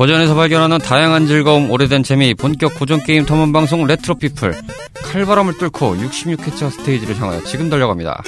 [0.00, 4.54] 고전에서 발견하는 다양한 즐거움, 오래된 재미, 본격 고전 게임 탐험 방송 레트로 피플.
[4.94, 8.22] 칼바람을 뚫고 66회차 스테이지를 향하여 지금 달려갑니다.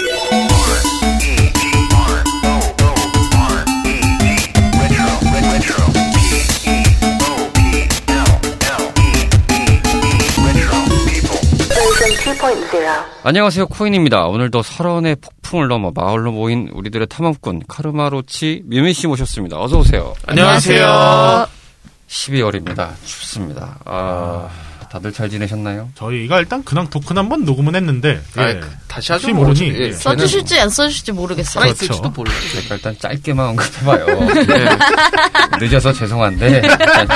[13.22, 14.26] 안녕하세요 코인입니다.
[14.26, 19.58] 오늘도 설원의 폭풍을 넘어 마을로 모인 우리들의 탐험꾼 카르마로치 뮤미 씨 모셨습니다.
[19.58, 20.12] 어서 오세요.
[20.26, 21.61] 안녕하세요.
[22.12, 22.90] 12월입니다.
[23.04, 23.78] 춥습니다.
[23.86, 24.48] 아,
[24.92, 25.88] 다들 잘 지내셨나요?
[25.94, 28.60] 저희가 일단 근황 토큰 한번 녹음은 했는데 아, 예.
[28.60, 29.28] 그, 다시 하죠.
[29.28, 29.92] 혹시 뭐 모르니 예, 예.
[29.92, 31.62] 써주실지 안 써주실지 모르겠어요.
[31.62, 32.14] 살아있을지도 그렇죠.
[32.14, 32.36] 몰라요.
[32.62, 34.06] 제가 일단 짧게만 언급해봐요.
[34.44, 35.66] 네.
[35.66, 36.60] 늦어서 죄송한데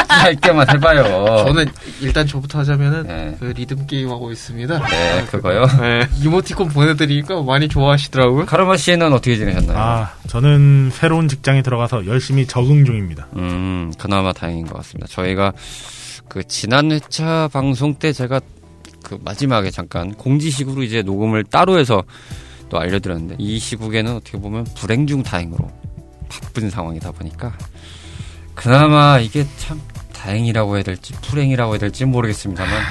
[0.08, 1.44] 짧게만 해봐요.
[1.44, 1.66] 저는
[2.00, 3.36] 일단 저부터 하자면은 네.
[3.38, 4.86] 그 리듬 게임 하고 있습니다.
[4.86, 5.66] 네 그거요.
[5.78, 6.08] 네.
[6.22, 8.46] 이모티콘 보내드리니까 많이 좋아하시더라고요.
[8.46, 9.76] 카르마 씨는 어떻게 지내셨나요?
[9.78, 13.26] 아 저는 새로운 직장에 들어가서 열심히 적응 중입니다.
[13.36, 15.08] 음, 그나마 다행인 것 같습니다.
[15.10, 15.52] 저희가
[16.28, 18.40] 그 지난 회차 방송 때 제가
[19.02, 22.02] 그 마지막에 잠깐 공지식으로 이제 녹음을 따로 해서
[22.68, 25.70] 또 알려드렸는데 이 시국에는 어떻게 보면 불행 중 다행으로
[26.28, 27.56] 바쁜 상황이다 보니까
[28.54, 29.80] 그나마 이게 참
[30.12, 32.82] 다행이라고 해야 될지 불행이라고 해야 될지 모르겠습니다만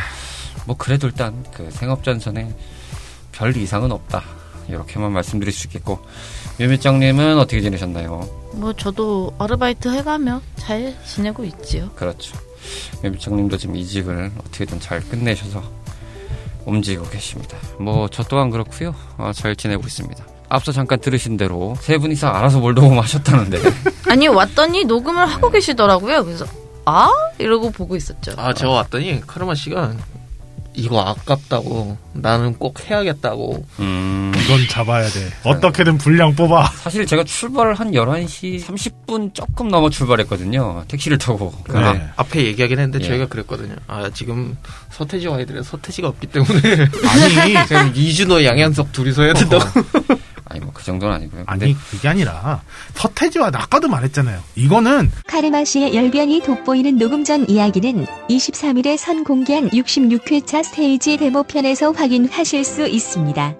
[0.65, 2.55] 뭐 그래도 일단 그 생업전선에
[3.33, 4.23] 별 이상은 없다
[4.69, 5.99] 이렇게만 말씀드릴 수 있겠고
[6.59, 8.27] 유미짱님은 어떻게 지내셨나요?
[8.53, 11.89] 뭐 저도 아르바이트 해가며 잘 지내고 있지요.
[11.95, 12.37] 그렇죠.
[13.03, 15.63] 매비청님도 지금 이직을 어떻게든 잘 끝내셔서
[16.65, 17.57] 움직이고 계십니다.
[17.79, 18.95] 뭐 저 또한 그렇고요.
[19.17, 20.23] 아, 잘 지내고 있습니다.
[20.49, 23.59] 앞서 잠깐 들으신 대로 세 분이서 알아서 뭘 녹음하셨다는데
[24.09, 26.23] 아니 왔더니 녹음을 하고 계시더라고요.
[26.23, 26.45] 그래서
[26.85, 28.33] 아 이러고 보고 있었죠.
[28.37, 29.93] 아, 제가 왔더니 카르마 씨가
[30.75, 35.29] 이거 아깝다고 나는 꼭 해야겠다고 음, 이건 잡아야 돼.
[35.43, 36.65] 어떻게든 분량 뽑아.
[36.75, 40.83] 사실 제가 출발을 한 11시 30분 조금 넘어 출발했거든요.
[40.87, 41.53] 택시를 타고.
[41.69, 41.77] 네.
[41.79, 43.07] 아, 앞에 얘기하긴 했는데 예.
[43.09, 43.75] 저희가 그랬거든요.
[43.87, 44.57] 아 지금
[44.91, 45.61] 서태지 와야 돼.
[45.61, 49.63] 서태지가 없기 때문에 아니 이준호 양현석 둘이서 해야 된다고.
[50.55, 51.43] 아니 뭐 그 정도는 아니고요.
[51.47, 52.61] 아니 그게 아니라
[52.95, 54.41] 서태지와 아까도 말했잖아요.
[54.55, 62.63] 이거는 카르마 씨의 열변이 돋보이는 녹음 전 이야기는 23일에 선 공개한 66회차 스테이지 데모편에서 확인하실
[62.63, 63.55] 수 있습니다.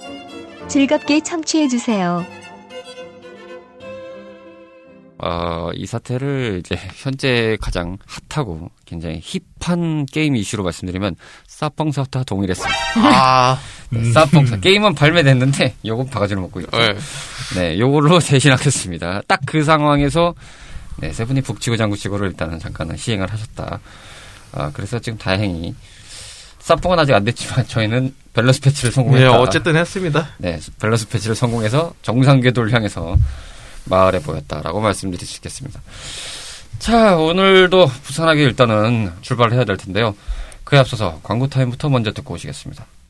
[0.68, 2.26] 즐겁게 청취해 주세요.
[5.28, 7.98] 어, 이 사태를 이제 현재 가장
[8.30, 9.20] 핫하고 굉장히
[9.60, 11.16] 힙한 게임 이슈로 말씀드리면
[11.48, 12.78] 사펑사와 동일했습니다.
[12.98, 13.58] 아,
[13.94, 14.12] 음.
[14.14, 16.70] 사펑사 게임은 발매됐는데 요건 바가지를 먹고 있죠.
[16.78, 16.96] 네.
[17.56, 19.24] 네, 요걸로 대신하겠습니다.
[19.28, 20.36] 딱 그 상황에서
[20.98, 23.80] 네, 세 분이 북치고 장구치고를 일단은 잠깐은 시행을 하셨다.
[24.52, 25.74] 아, 그래서 지금 다행히
[26.60, 29.40] 사펑은 아직 안 됐지만 저희는 밸런스 패치를 네, 성공했다.
[29.40, 30.30] 어쨌든 했습니다.
[30.38, 33.16] 네, 밸런스 패치를 성공해서 정상 궤도를 향해서
[33.86, 35.82] 마을에 모였다라고 말씀드릴 수 있겠습니다.
[36.80, 40.16] 자, 오늘도 부산하게 일단은 출발을 해야 될 텐데요.
[40.64, 42.86] 그에 앞서서 광고 타임부터 먼저 듣고 오시겠습니다.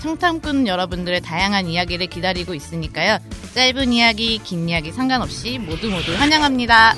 [0.00, 3.18] 청탐꾼 여러분들의 다양한 이야기를 기다리고 있으니까요.
[3.54, 6.94] 짧은 이야기, 긴 이야기 상관없이 모두 모두 환영합니다.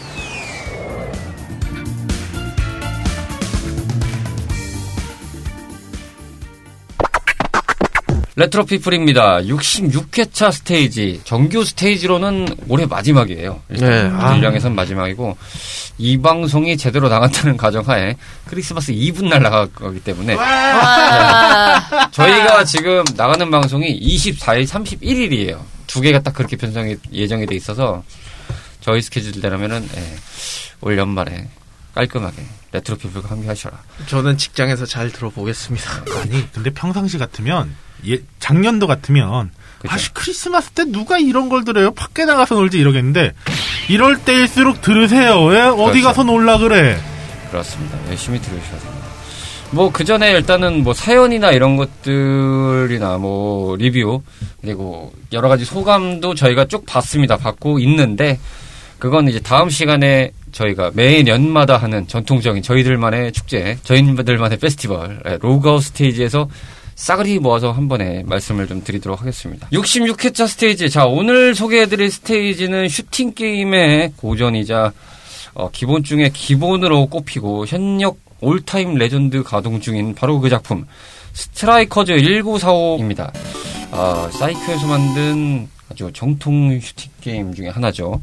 [8.34, 9.42] 레트로 피플입니다.
[9.42, 11.20] 66회차 스테이지.
[11.24, 13.60] 정규 스테이지로는 올해 마지막이에요.
[13.68, 14.34] 네, 아.
[14.34, 15.36] 일량에선 마지막이고,
[15.98, 18.16] 이 방송이 제대로 나간다는 가정하에
[18.46, 25.60] 크리스마스 이브 날 나가기 때문에, 와, 저희가 지금 나가는 방송이 24일, 31일이에요.
[25.86, 28.02] 두 개가 딱 그렇게 편성이 예정이 돼 있어서
[28.80, 30.16] 저희 스케줄대로면은 예,
[30.80, 31.48] 올 연말에
[31.94, 32.42] 깔끔하게
[32.72, 33.78] 레트로 피플과 함께 하셔라.
[34.06, 36.04] 저는 직장에서 잘 들어보겠습니다.
[36.22, 37.74] 아니 근데 평상시 같으면
[38.08, 39.50] 예, 작년도 같으면
[39.80, 39.94] 그죠?
[39.94, 41.92] 아씨 크리스마스 때 누가 이런 걸 들어요?
[41.92, 43.32] 밖에 나가서 놀지 이러겠는데
[43.88, 45.42] 이럴 때일수록 들으세요.
[45.44, 46.02] 왜 어디 그렇죠.
[46.06, 46.98] 가서 놀라 그래?
[47.50, 47.98] 그렇습니다.
[48.08, 49.02] 열심히 들으셔야 됩니다.
[49.72, 54.22] 뭐 그 전에 일단은 뭐 사연이나 이런 것들이나 뭐 리뷰
[54.60, 57.36] 그리고 여러 가지 소감도 저희가 쭉 봤습니다.
[57.38, 58.38] 받고 있는데
[58.98, 66.48] 그건 이제 다음 시간에 저희가 매년마다 하는 전통적인 저희들만의 축제, 저희들만의 페스티벌 예, 로그아웃 스테이지에서
[67.02, 69.68] 싸그리 모아서 한 번에 말씀을 좀 드리도록 하겠습니다.
[69.72, 70.88] 66회차 스테이지.
[70.88, 74.92] 자, 오늘 소개해드릴 스테이지는 슈팅 게임의 고전이자
[75.54, 80.86] 어, 기본 중에 기본으로 꼽히고 현역 all-time legend 가동 중인 바로 그 작품
[81.32, 83.32] 스트라이커즈 1945입니다.
[83.90, 88.20] 어, 사이쿄에서 만든 아주 정통 슈팅 게임 중에 하나죠.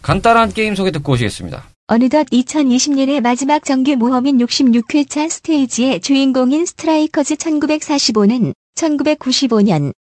[0.00, 1.71] 간단한 게임 소개 듣고 오시겠습니다.
[1.94, 9.92] 어느덧 2020년의 마지막 정규 모험인 66회차 스테이지의 주인공인 스트라이커즈 1945는 1995년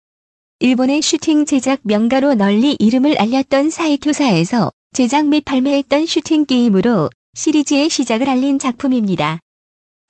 [0.60, 8.28] 일본의 슈팅 제작 명가로 널리 이름을 알렸던 사이쿄사에서 제작 및 발매했던 슈팅 게임으로 시리즈의 시작을
[8.28, 9.40] 알린 작품입니다.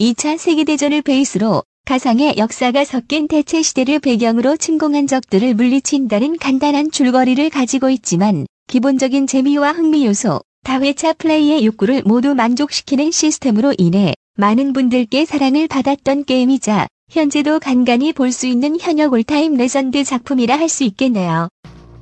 [0.03, 7.89] 2차 세계대전을 베이스로 가상의 역사가 섞인 대체 시대를 배경으로 침공한 적들을 물리친다는 간단한 줄거리를 가지고
[7.89, 15.67] 있지만 기본적인 재미와 흥미 요소, 다회차 플레이의 욕구를 모두 만족시키는 시스템으로 인해 많은 분들께 사랑을
[15.69, 21.49] 받았던 게임이자 현재도 간간히 볼 수 있는 현역 all-time legend 작품이라 할 수 있겠네요.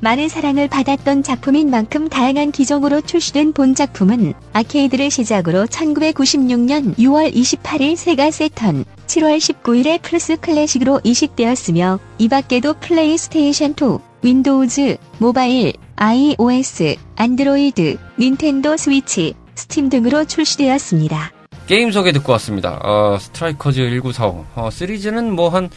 [0.01, 7.97] 많은 사랑을 받았던 작품인 만큼 다양한 기종으로 출시된 본 작품은 아케이드를 시작으로 1996년 6월 28일
[7.97, 17.99] 세가 세턴, 7월 19일에 플스 클래식으로 이식되었으며 이 밖에도 플레이스테이션 2, 윈도우즈, 모바일, iOS, 안드로이드,
[18.19, 21.33] 닌텐도 스위치, 스팀 등으로 출시되었습니다.
[21.69, 22.81] 게임 소개 듣고 왔습니다.
[22.83, 24.45] 어, 스트라이커즈 1945.
[24.57, 25.71] 어, 시리즈는 뭐 한,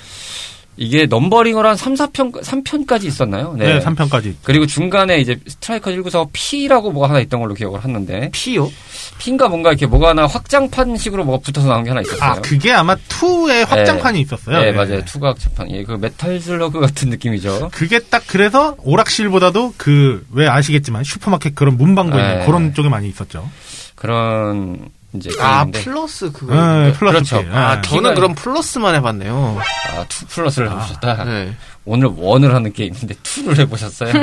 [0.77, 3.53] 이게 numbering을 한 3, 4편, 3편까지 있었나요?
[3.57, 4.35] 네, 3편까지.
[4.43, 8.29] 그리고 중간에 이제 스트라이커즈 1945 P라고 뭐가 하나 있던 걸로 기억을 하는데.
[8.31, 8.71] P요?
[9.19, 12.29] P인가 뭔가 이렇게 뭐가 하나 확장판 식으로 뭐가 붙어서 나온 게 하나 있었어요.
[12.31, 14.59] 아, 그게 아마 2의 확장판이 있었어요.
[14.59, 14.71] 네, 예.
[14.71, 15.03] 맞아요.
[15.05, 15.69] two가 확장판.
[15.71, 17.69] 예, 그 메탈 슬러그 같은 느낌이죠.
[17.73, 22.45] 그게 딱 그래서 오락실보다도 그 왜 아시겠지만 슈퍼마켓 그런 문방구 있는 네.
[22.45, 23.49] 그런 쪽에 많이 있었죠.
[23.95, 25.83] 그런 이제 아 게임인데.
[25.83, 26.53] 플러스 그거.
[26.53, 27.43] 네, 플러스 그렇죠.
[27.43, 27.49] 게.
[27.51, 27.81] 아 네.
[27.81, 29.59] 저는 그럼 플러스만 해봤네요.
[29.95, 31.23] 아, two plus를 해보셨다.
[31.25, 31.53] 네.
[31.85, 34.13] 오늘 one을 하는 게임인데 two를 해보셨어요?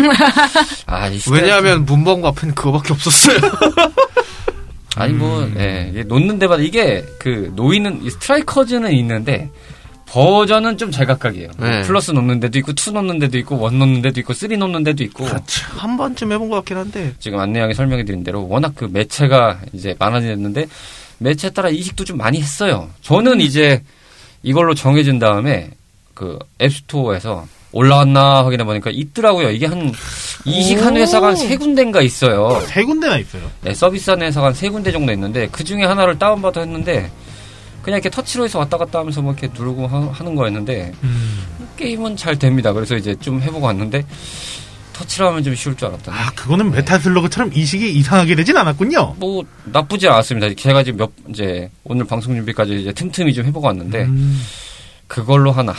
[0.87, 3.39] 아, 왜냐하면 문방구 앞에는 그거밖에 없었어요.
[4.97, 5.55] 아니 뭐, 음.
[5.59, 9.51] 예, 이게 놓는 데마다 이게 그 놓이는 이 스트라이커즈는 있는데
[10.11, 11.51] 버전은 좀 제각각이에요.
[11.59, 11.83] 네.
[11.83, 15.05] 플러스 놓는 데도 있고 two 놓는 데도 있고 one 놓는 데도 있고 three 놓는 데도
[15.05, 15.67] 있고 그렇죠.
[15.77, 17.13] 한 번쯤 해본 것 같긴 한데.
[17.19, 20.67] 지금 안내양이 설명해 드린 대로 워낙 그 매체가 이제 많아졌는데
[21.19, 22.89] 매체에 따라 이식도 좀 많이 했어요.
[23.03, 23.83] 저는 이제
[24.43, 25.71] 이걸로 정해진 다음에
[26.15, 29.51] 그 앱스토어에서 올라왔나 확인해 보니까 있더라고요.
[29.51, 29.93] 이게 한
[30.47, 31.01] 이식한 오.
[31.01, 32.61] 회사가 한 세 군데인가 있어요.
[32.67, 33.43] 세 군데나 있어요.
[33.61, 37.11] 네, 서비스한 회사가 한 세 군데 정도 있는데 그 중에 하나를 다운받아 했는데
[37.83, 40.93] 그냥 이렇게 터치로 해서 왔다 갔다 하면서 뭐 이렇게 누르고 하, 는 거였는데
[41.77, 42.73] 게임은 잘 됩니다.
[42.73, 44.05] 그래서 이제 좀 해보고 왔는데
[44.93, 49.15] 터치로 하면 좀 쉬울 줄 알았더니 아, 그거는 메탈 슬러그처럼 이식이 이상하게 되진 않았군요.
[49.19, 50.55] 뭐 나쁘지 않았습니다.
[50.55, 54.43] 제가 지금 몇 이제 오늘 방송 준비까지 이제 틈틈이 좀 해보고 왔는데 음.
[55.07, 55.73] 그걸로 하나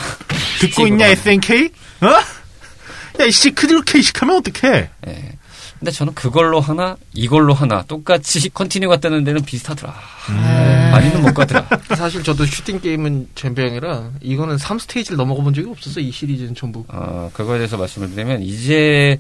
[0.60, 1.70] 듣고 있냐, SNK?
[2.02, 3.22] 어?
[3.22, 4.90] 야, 이씨, 그렇게 이식하면 어떡해?
[5.08, 5.39] 예.
[5.80, 9.96] 근데 저는 그걸로 하나 이걸로 하나 똑같이 continue가 뜨는 데는 비슷하더라.
[10.92, 11.68] 많이는 못 가더라.
[11.96, 16.84] 사실 저도 슈팅 게임은 젬병이라 이거는 3스테이지를 넘어가 본 적이 없어서 이 시리즈는 전부.
[16.90, 19.18] 어, 그거에 대해서 말씀을 드리면, 이제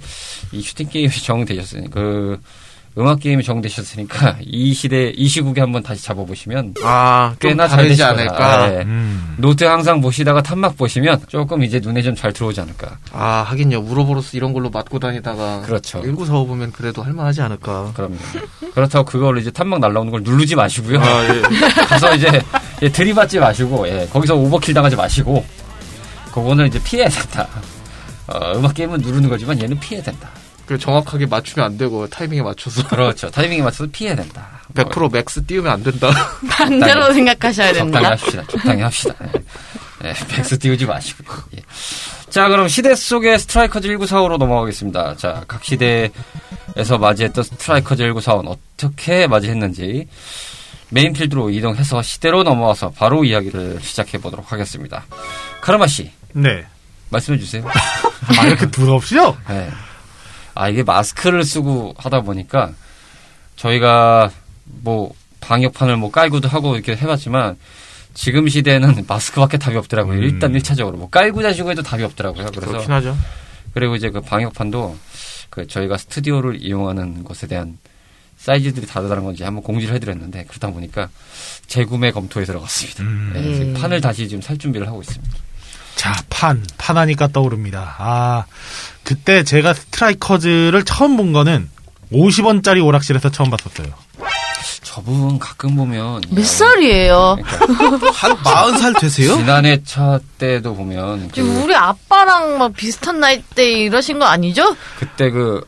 [0.52, 2.40] 이 슈팅 게임이 정되셨으니, 그,
[2.98, 8.04] 음악 게임이 정되셨으니까, 이 시대, 이 시국에 한번 다시 잡아보시면, 아, 좀 꽤나 잘 되지
[8.04, 8.74] 않을까.
[8.74, 8.82] 예.
[8.82, 9.36] 음.
[9.38, 12.98] 노트 항상 보시다가 탄막 보시면, 조금 이제 눈에 좀 잘 들어오지 않을까.
[13.14, 13.80] 아, 하긴요.
[13.80, 15.62] 우로보로스 이런 걸로 맞고 다니다가.
[15.62, 16.02] 그렇죠.
[16.02, 17.92] 1945 보면 그래도 할만하지 않을까.
[17.96, 18.18] 그럼요.
[18.74, 21.00] 그렇다고 그걸 이제 탄막 날라오는 걸 누르지 마시고요.
[21.00, 21.42] 아, 예.
[21.88, 22.42] 가서 이제,
[22.81, 25.46] 예, 들이받지 마시고, 예, 거기서 overkill 당하지 마시고,
[26.34, 27.48] 그거는 이제 피해야 된다.
[28.28, 30.30] 어, 음악 게임은 누르는 거지만 얘는 피해야 된다.
[30.69, 33.31] 그 정확하게 맞추면 안 되고 타이밍에 맞춰서 그렇죠.
[33.31, 34.61] 타이밍에 맞춰서 피해야 된다.
[34.76, 36.11] 100% max 띄우면 안 된다.
[36.47, 38.09] 반대로 생각하셔야 적당히 됩니다.
[38.11, 38.44] 합시다.
[38.47, 39.16] 적당히 합시다.
[39.23, 40.09] 예.
[40.09, 41.23] 예, 백스 띄우지 마시고.
[41.57, 41.61] 예.
[42.30, 45.16] 자, 그럼 시대 속의 스트라이커즈 1945로 넘어가겠습니다.
[45.16, 50.07] 자, 각 시대에서 맞이했던 스트라이커즈 1945는 어떻게 맞이했는지
[50.90, 55.04] 메인 필드로 이동해서 시대로 넘어와서 바로 이야기를 시작해 보도록 하겠습니다.
[55.61, 56.64] 카르마 씨, 네.
[57.09, 57.68] 말씀해 주세요.
[58.38, 59.35] 아, 이렇게 두렵시죠?
[59.49, 59.68] 예.
[60.56, 62.72] 아, 이게 마스크를 쓰고 하다 보니까
[63.56, 64.32] 저희가
[64.66, 67.58] 뭐 방역판을 뭐 깔고도 하고 이렇게 해봤지만
[68.14, 70.20] 지금 시대에는 마스크밖에 답이 없더라고요.
[70.20, 70.24] 음.
[70.24, 70.98] 일단 1차적으로.
[70.98, 72.48] 뭐 깔고 자시고 해도 답이 없더라고요.
[72.48, 73.18] 그래서 그렇긴 하죠.
[73.74, 74.98] 그리고 이제 그 방역판도
[75.50, 77.78] 그 저희가 스튜디오를 이용하는 것에 대한
[78.38, 81.10] 사이즈들이 다르다는 건지 한번 공지를 해드렸는데 그러다 보니까
[81.68, 83.04] 재구매 검토에 들어갔습니다.
[83.04, 83.34] 음.
[83.36, 83.74] 예, 지금 음.
[83.74, 85.36] 판을 다시 지금 살 준비를 하고 있습니다.
[85.96, 86.66] 자, 판.
[86.78, 87.96] 판하니까 떠오릅니다.
[87.98, 88.46] 아,
[89.04, 91.69] 그때 제가 스트라이커즈를 처음 본 거는
[92.12, 93.94] 50원짜리 오락실에서 처음 봤었어요.
[94.81, 97.38] 저분 가끔 보면 몇 살이에요?
[97.78, 99.36] 그러니까 한 40살 되세요?
[99.38, 104.76] 지난해 차 때도 보면 그 우리 아빠랑 막 비슷한 나이 때 이러신 거 아니죠?
[104.98, 105.68] 그때 그 몇,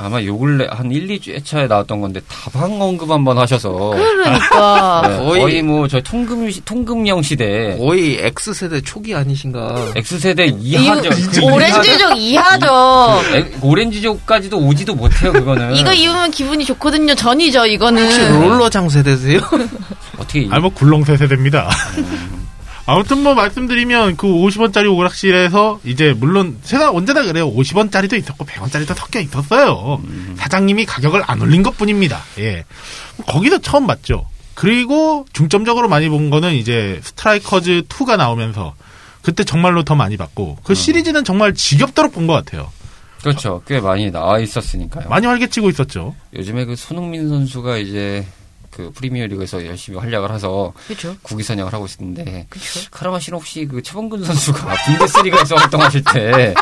[0.00, 5.02] 아마 요 근래 한 1, 2주 차에 나왔던 건데 다방 언급 한번 하셔서 그러니까.
[5.10, 9.92] 네, 거의- 거의, 뭐 저희 통금 시- 통금령 시대 거의 X세대 초기 아니신가.
[9.96, 11.10] X세대 이하죠.
[11.32, 13.20] 그 오렌지족 이하죠.
[13.34, 15.74] 에- 오렌지족까지도 오지도 못해요 그거는.
[15.74, 17.16] 이거 입으면 기분이 좋거든요.
[17.16, 18.40] 전이죠, 이거는.
[18.40, 19.40] 롤러장 세대세요?
[20.18, 21.68] 어떻게 이- 아니 뭐 굴렁쇠 세대입니다.
[22.88, 27.52] 아무튼 뭐 말씀드리면 그 50원짜리 오락실에서 이제 물론 세상 언제나 그래요.
[27.52, 30.02] 50원짜리도 있었고 100원짜리도 섞여 있었어요.
[30.36, 32.22] 사장님이 가격을 안 올린 것뿐입니다.
[32.38, 32.64] 예.
[33.26, 34.26] 거기서 처음 봤죠.
[34.54, 38.74] 그리고 중점적으로 많이 본 거는 이제 스트라이커즈 2가 나오면서
[39.20, 42.72] 그때 정말로 더 많이 봤고 그 시리즈는 정말 지겹도록 본 것 같아요.
[43.22, 43.62] 그렇죠.
[43.66, 45.10] 꽤 많이 나와 있었으니까요.
[45.10, 46.14] 많이 활개치고 있었죠.
[46.34, 48.24] 요즘에 그 손흥민 선수가 이제
[48.70, 51.16] 그 프리미어 리그에서 열심히 활약을 해서 그렇죠.
[51.22, 52.80] 국위 선양을 하고 있는데 그렇죠.
[52.90, 56.54] 카라마 씨는 혹시 그 최범근 선수가 분데스리가에서 활동하실 때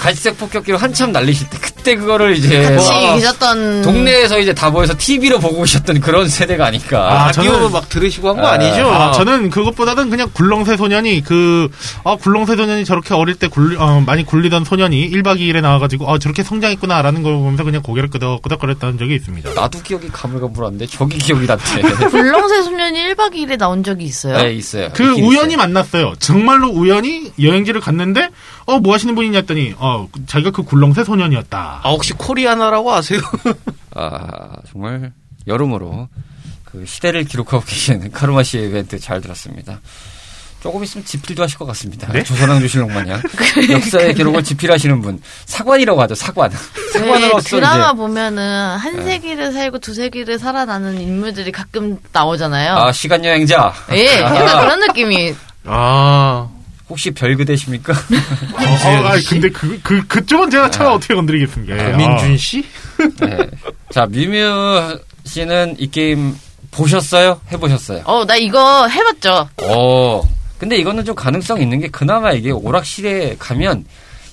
[0.00, 3.82] 갈색 폭격기로 한참 날리실 때 그때 그거를 이제 같이 와, 계셨던.
[3.82, 7.26] 동네에서 이제 다 모여서 TV로 보고 오셨던 그런 세대가 아닐까.
[7.26, 8.88] 아, 저는- 라디오로 막 들으시고 한거 아, 아니죠?
[8.90, 11.68] 아, 저는 그것보다는 그냥 굴렁쇠 소년이 그,
[12.04, 16.10] 아, 굴렁쇠 소년이 저렇게 어릴 때 굴, 어, 많이 굴리던 소년이 1박 2일에 나와 가지고,
[16.10, 19.52] 아, 저렇게 성장했구나라는 걸 보면서 그냥 고개를 끄덕끄덕거렸다는 적이 있습니다.
[19.54, 21.82] 나도 기억이 가물가물한데 저기 기억 이 났대.
[22.08, 24.36] 불렁새 소년이 1박 2일에 나온 적이 있어요.
[24.36, 24.90] 네, 있어요.
[24.94, 25.56] 그 우연히 있어요.
[25.58, 26.14] 만났어요.
[26.18, 28.30] 정말로 우연히 여행지를 갔는데,
[28.66, 31.80] 어, 뭐 하시는 분이냐 했더니, 어, 자기가 그 굴렁쇠 소년이었다.
[31.82, 33.20] 아, 혹시 코리아나라고 아세요?
[33.94, 35.12] 아, 정말
[35.46, 36.08] 여러모로
[36.64, 39.80] 그 시대를 기록하고 계시는 카르마 씨의 이벤트 잘 들었습니다.
[40.64, 42.10] 조금 있으면 집필도 하실 것 같습니다.
[42.10, 42.22] 네?
[42.22, 43.20] 조선왕 주실록 마냥
[43.68, 46.14] 역사의 기록을 집필하시는 분 사관이라고 하죠.
[46.14, 46.48] 사관.
[46.48, 46.56] 네,
[46.90, 52.76] 사관으로서 드라마 이제 보면은 한 세기를 살고 두 세기를 살아나는 인물들이 가끔 나오잖아요.
[52.76, 53.74] 아 시간 여행자.
[53.92, 55.34] 예, 아, 약간 그런 느낌이.
[55.66, 56.48] 아,
[56.88, 57.92] 혹시 별그대십니까?
[57.92, 57.96] 어,
[59.04, 61.76] 아, 근데 그, 그, 그쪽은 제가 참 어떻게 건드리겠습니까?
[61.76, 62.64] 예, 민준 씨?
[63.20, 63.36] 네.
[63.90, 66.34] 자 미뮤 씨는 이 게임
[66.70, 67.42] 보셨어요?
[67.52, 68.00] 해보셨어요?
[68.06, 69.50] 어, 나 이거 해봤죠.
[69.58, 70.22] 어.
[70.58, 73.84] 근데 이거는 좀 가능성 있는 게 그나마 이게 오락실에 가면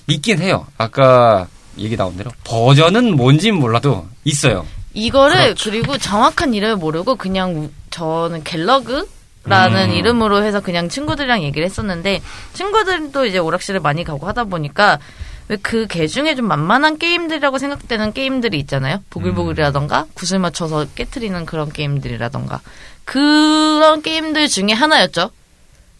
[0.06, 0.66] 있긴 해요.
[0.78, 1.46] 아까
[1.78, 4.66] 얘기 나온 대로 버전은 뭔진 몰라도 있어요.
[4.94, 9.08] 이거를 그리고 정확한 이름을 모르고 그냥 우- 저는 갤러그
[9.44, 9.94] 라는 음.
[9.94, 12.20] 이름으로 해서 그냥 친구들이랑 얘기를 했었는데
[12.52, 15.00] 친구들도 이제 오락실을 많이 가고 하다 보니까
[15.48, 19.02] 왜그개 중에 좀 만만한 게임들이라고 생각되는 게임들이 있잖아요.
[19.10, 22.60] 보글보글이라던가 구슬 맞춰서 깨트리는 그런 게임들이라던가
[23.04, 25.30] 그런 게임들 중에 하나였죠.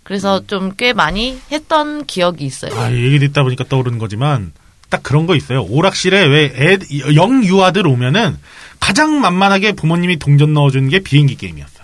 [0.04, 2.74] 그래서 좀꽤 많이 했던 기억이 있어요.
[2.78, 4.52] 아, 얘기 듣다 보니까 떠오르는 거지만,
[4.90, 5.62] 딱 그런 거 있어요.
[5.62, 6.78] 오락실에 왜 애,
[7.14, 8.36] 영유아들 오면은
[8.80, 11.82] 가장 만만하게 부모님이 동전 넣어주는 게 비행기 게임이었어요.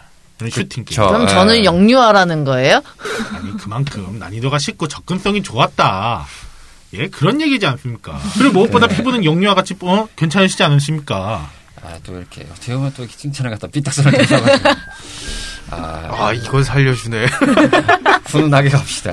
[0.51, 0.95] 슈팅 게임.
[0.95, 1.27] 저- 그럼 예.
[1.29, 2.83] 저는 영유아라는 거예요?
[3.35, 6.27] 아니, 그만큼 난이도가 쉽고 접근성이 좋았다.
[6.95, 8.21] 예, 그런 얘기지 않습니까?
[8.37, 11.51] 그리고 무엇보다 피부는 영유아 같이, 어, 괜찮으시지 않으십니까?
[11.83, 14.69] 아, 또 이렇게 어떻게 보면 또 이렇게 칭찬을 갖다 삐딱선을 대셔가지고.
[15.71, 17.27] 아, 아, 이걸 살려주네.
[18.27, 19.13] 훈훈하게 갑시다.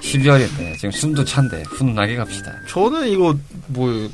[0.00, 2.52] 12월인데 지금 숨도 찬데 훈훈하게 갑시다.
[2.68, 3.34] 저는 이거,
[3.68, 4.08] 뭐,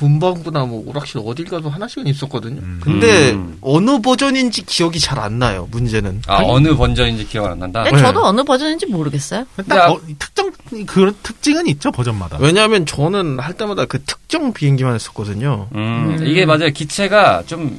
[0.00, 2.60] 문방구나 뭐, 오락실 어딜 가도 하나씩은 있었거든요.
[2.60, 2.80] 음.
[2.82, 3.58] 근데, 음.
[3.60, 6.22] 어느 버전인지 기억이 잘 안 나요, 문제는.
[6.26, 7.84] 아, 어느 버전인지 기억 안 난다.
[7.84, 9.44] 근데 저도 어느 버전인지 모르겠어요.
[9.68, 9.86] 딱 야.
[9.90, 10.50] 어, 특정,
[10.86, 12.38] 그런 특징은 있죠, 버전마다.
[12.40, 15.68] 왜냐하면 저는 할 때마다 그 특정 비행기만 했었거든요.
[15.76, 16.26] 음, 음.
[16.26, 16.70] 이게 맞아요.
[16.70, 17.78] 기체가 좀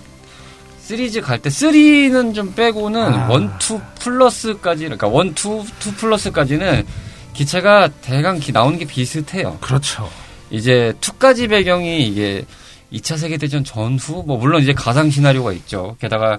[0.86, 3.28] 시리즈 갈 때 3는 좀 빼고는 아.
[3.30, 6.86] one, two plus까지 그러니까 one, two, two plus까지는
[7.34, 9.58] 기체가 대강 기- 나오는 게 비슷해요.
[9.62, 10.08] 그렇죠.
[10.52, 12.46] 이제 2까지 배경이 이게
[12.94, 15.98] 2차 세계 대전 전후 뭐 물론 이제 가상 시나리오가 있죠.
[16.00, 16.38] 게다가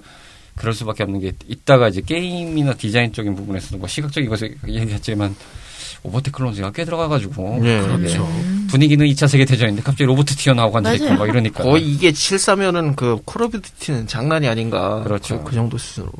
[0.55, 5.35] 그럴 수밖에 없는 게 이따가 이제 게임이나 디자인 적인 부분에서도 뭐 시각적인 것을 얘기했지만
[6.03, 8.27] 오버 테크놀로지가 꽤 들어가가지고 예, 그렇죠.
[8.69, 11.19] 분위기는 2차 세계 대전인데 갑자기 로봇 튀어나오고 앉아있고 맞아요.
[11.19, 15.03] 막 이러니까 거의 이게 74면은 그 콜 오브 듀티는 장난이 아닌가.
[15.03, 15.39] 그렇죠.
[15.39, 16.11] 그, 그 정도 수준으로.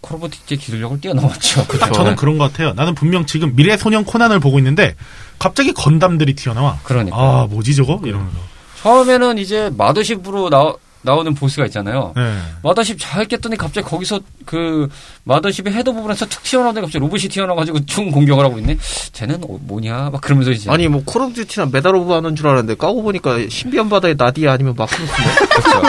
[0.00, 1.66] 콜오브듀티의 기술력을 뛰어넘었죠.
[1.80, 2.72] 딱 저는 그런 것 같아요.
[2.74, 4.94] 나는 분명 지금 미래 소년 코난을 보고 있는데
[5.38, 6.78] 갑자기 건담들이 튀어나와.
[6.84, 8.36] 그러니까 아 뭐지 저거 이러면서.
[8.82, 10.72] 처음에는 이제 mothership으로 나,
[11.06, 12.12] 나오는 보스가 있잖아요.
[12.14, 12.36] 네.
[12.62, 14.88] mothership 잘 깼더니 갑자기 거기서 그
[15.24, 18.76] mothership의 header 부분에서 툭 튀어나오더니 갑자기 로봇이 튀어나와가지고 총 공격을 하고 있네.
[19.12, 20.10] 쟤는 어, 뭐냐?
[20.12, 23.38] 막 그러면서 이제 아니 뭐 콜 오브 듀티나 메달 오브 하는 줄 알았는데 까고 보니까
[23.48, 25.26] 신비한 바다의 나디아 아니면 마크로스네.
[25.48, 25.82] 그렇죠.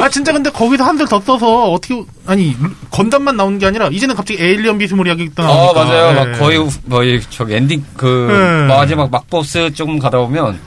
[0.00, 2.56] 아 진짜 근데 거기서 한술 더 떠서 어떻게 아니
[2.90, 5.84] 건담만 나오는 게 아니라 이제는 갑자기 에일리언 비스무리하게 또어 나오니까.
[5.84, 6.14] 맞아요.
[6.14, 6.38] 막 예.
[6.38, 8.74] 거의 뭐저 엔딩 그 네.
[8.74, 10.58] 마지막 막보스 조금 가다 보면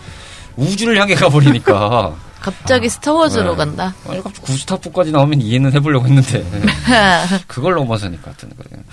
[0.55, 2.13] 우주를 향해 가버리니까
[2.43, 3.57] 갑자기 스타워즈로 네.
[3.57, 3.95] 간다.
[4.07, 6.45] 아니 갑자기 구스타프까지 나오면 이해는 해보려고 했는데
[7.47, 8.83] 그걸 넘어서니까 하여튼 그래요.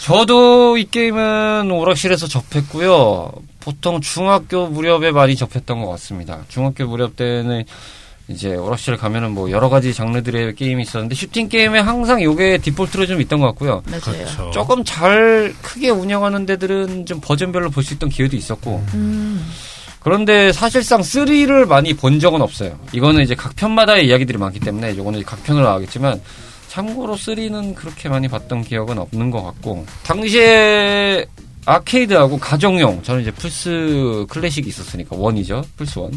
[0.00, 3.30] 저도 이 게임은 오락실에서 접했고요.
[3.60, 6.40] 보통 중학교 무렵에 많이 접했던 것 같습니다.
[6.48, 7.64] 중학교 무렵 때는
[8.28, 13.20] 이제 오락실에 가면은 뭐 여러 가지 장르들의 게임이 있었는데 슈팅 게임에 항상 요게 디폴트로 좀
[13.20, 13.82] 있던 것 같고요.
[13.86, 14.00] 맞아요.
[14.24, 14.50] 그렇죠.
[14.52, 19.44] 조금 잘 크게 운영하는 데들은 좀 버전별로 볼 수 있던 기회도 있었고 음.
[20.06, 22.78] 그런데 사실상 3를 많이 본 적은 없어요.
[22.92, 26.20] 이거는 이제 각 편마다의 이야기들이 많기 때문에 이거는 각 편으로 나가겠지만
[26.68, 31.26] 참고로 3는 그렇게 많이 봤던 기억은 없는 것 같고 당시에
[31.64, 36.12] 아케이드하고 가정용 저는 이제 플스 클래식이 있었으니까 one이죠 플스 one.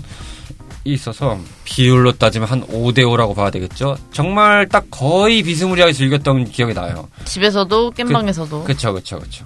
[0.86, 3.98] 이 있어서 비율로 따지면 한 5대 5라고 봐야 되겠죠.
[4.13, 7.10] 정말 딱 거의 비스무리하게 즐겼던 기억이 나요.
[7.25, 8.65] 집에서도 겜방에서도.
[8.65, 9.43] 그쵸, 그쵸, 그쵸.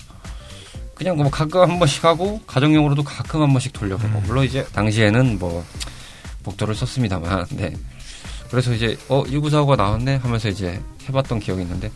[1.03, 4.22] 그냥 뭐 가끔 한 번씩 하고 가정용으로도 가끔 한 번씩 돌려보고.
[4.22, 5.63] 물론 이제 당시에는 뭐
[6.43, 7.74] 복도를 썼습니다만 네.
[8.50, 10.79] 그래서 이제 어 1945가 나왔네 하면서 이제
[11.10, 11.91] 해봤던 기억이 있는데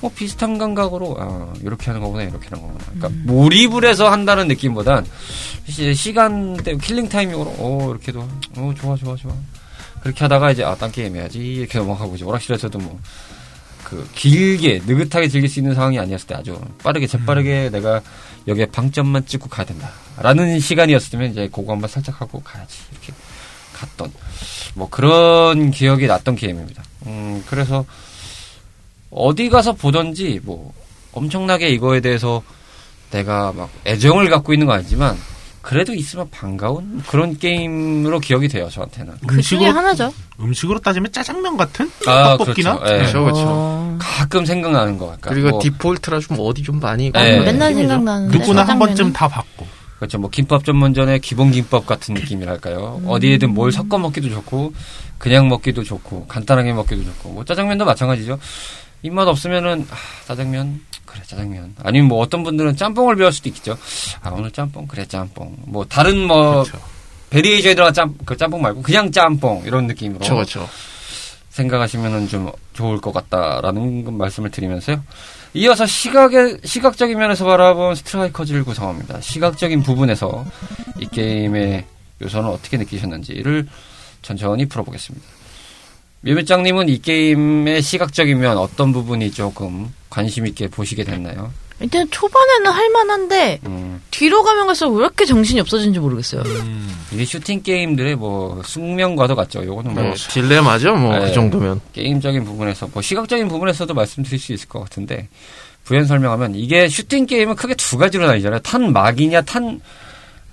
[0.00, 2.84] 뭐 비슷한 감각으로 아 이렇게 하는 거구나 이렇게 하는 거구나.
[2.98, 5.06] 그러니까 몰입을 해서 한다는 느낌보단
[5.68, 8.20] 이제 시간대 killing time용으로 어 이렇게도
[8.56, 9.32] 어 좋아 좋아 좋아.
[10.02, 12.98] 그렇게 하다가 이제 아 딴 게임 해야지 이렇게 넘어가고 이제 오락실에서도 뭐
[13.84, 18.00] 그 길게 느긋하게 즐길 수 있는 상황이 아니었을 때 아주 빠르게 재빠르게 내가
[18.46, 22.78] 여기에 방점만 찍고 가야 된다라는 시간이었으면 이제 그거 한번 살짝 하고 가야지.
[22.92, 23.12] 이렇게
[23.74, 24.12] 갔던.
[24.74, 26.82] 뭐 그런 기억이 났던 게임입니다.
[27.06, 27.84] 음 그래서
[29.10, 30.72] 어디 가서 보던지 뭐
[31.12, 32.42] 엄청나게 이거에 대해서
[33.10, 35.16] 내가 막 애정을 갖고 있는 건 아니지만
[35.68, 39.12] 그래도 있으면 반가운 그런 게임으로 기억이 돼요 저한테는.
[39.26, 40.14] 그 중에 음식으로 하나죠.
[40.40, 42.94] 음식으로 따지면 짜장면 같은 아, 떡볶이나 그렇죠.
[42.94, 42.98] 예.
[43.00, 43.42] 그렇죠, 그렇죠.
[43.44, 43.98] 어.
[44.00, 45.28] 가끔 생각나는 거 같까.
[45.28, 47.40] 그리고 뭐, 디폴트라 좀 어디 좀 많이 네.
[47.40, 47.74] 맨날.
[47.74, 48.38] 생각나는데.
[48.38, 48.78] 누구나 한?
[48.78, 49.66] 번쯤 다 봤고.
[49.98, 50.16] 그렇죠.
[50.16, 53.02] 뭐 김밥 전문점의 기본 김밥 같은 느낌이랄까요.
[53.06, 54.72] 어디에든 뭘 섞어 먹기도 좋고
[55.18, 58.38] 그냥 먹기도 좋고 간단하게 먹기도 좋고 뭐 짜장면도 마찬가지죠.
[59.02, 59.96] 입맛 없으면은 아,
[60.26, 63.76] 짜장면 그래 짜장면 아니면 뭐 어떤 분들은 짬뽕을 배울 수도 있겠죠.
[64.22, 66.78] 아 오늘 짬뽕 그래 짬뽕 뭐 다른 뭐 그렇죠.
[67.30, 70.68] variation에 들어간 짬, 그 짬뽕 말고 그냥 짬뽕 이런 느낌으로 그렇죠, 그렇죠.
[71.50, 75.02] 생각하시면은 좀 좋을 것 같다라는 건 말씀을 드리면서요.
[75.54, 79.20] 이어서 시각의 시각적인 면에서 바라본 스트라이커즈를 구성합니다.
[79.20, 80.44] 시각적인 부분에서
[81.00, 81.84] 이 게임의
[82.22, 83.66] 요소는 어떻게 느끼셨는지를
[84.22, 85.26] 천천히 풀어보겠습니다.
[86.22, 91.52] 묘묘장님은 이 게임의 시각적인 면 어떤 부분이 조금 관심 있게 보시게 됐나요?
[91.80, 96.42] 일단 초반에는 할만한데 음, 뒤로 가면 갈수록 왜 이렇게 정신이 없어진지 모르겠어요.
[97.12, 99.64] 이게 슈팅 게임들의 뭐 숙명과도 같죠.
[99.64, 101.26] 요거는 뭐 뭐 딜레마죠, 뭐 네.
[101.26, 101.80] 그 정도면.
[101.92, 105.28] 게임적인 부분에서 뭐 시각적인 부분에서도 말씀드릴 수 있을 것 같은데
[105.84, 108.58] 부연 설명하면 이게 슈팅 게임은 크게 두 가지로 나뉘잖아요.
[108.62, 109.80] 탄 막이냐 탄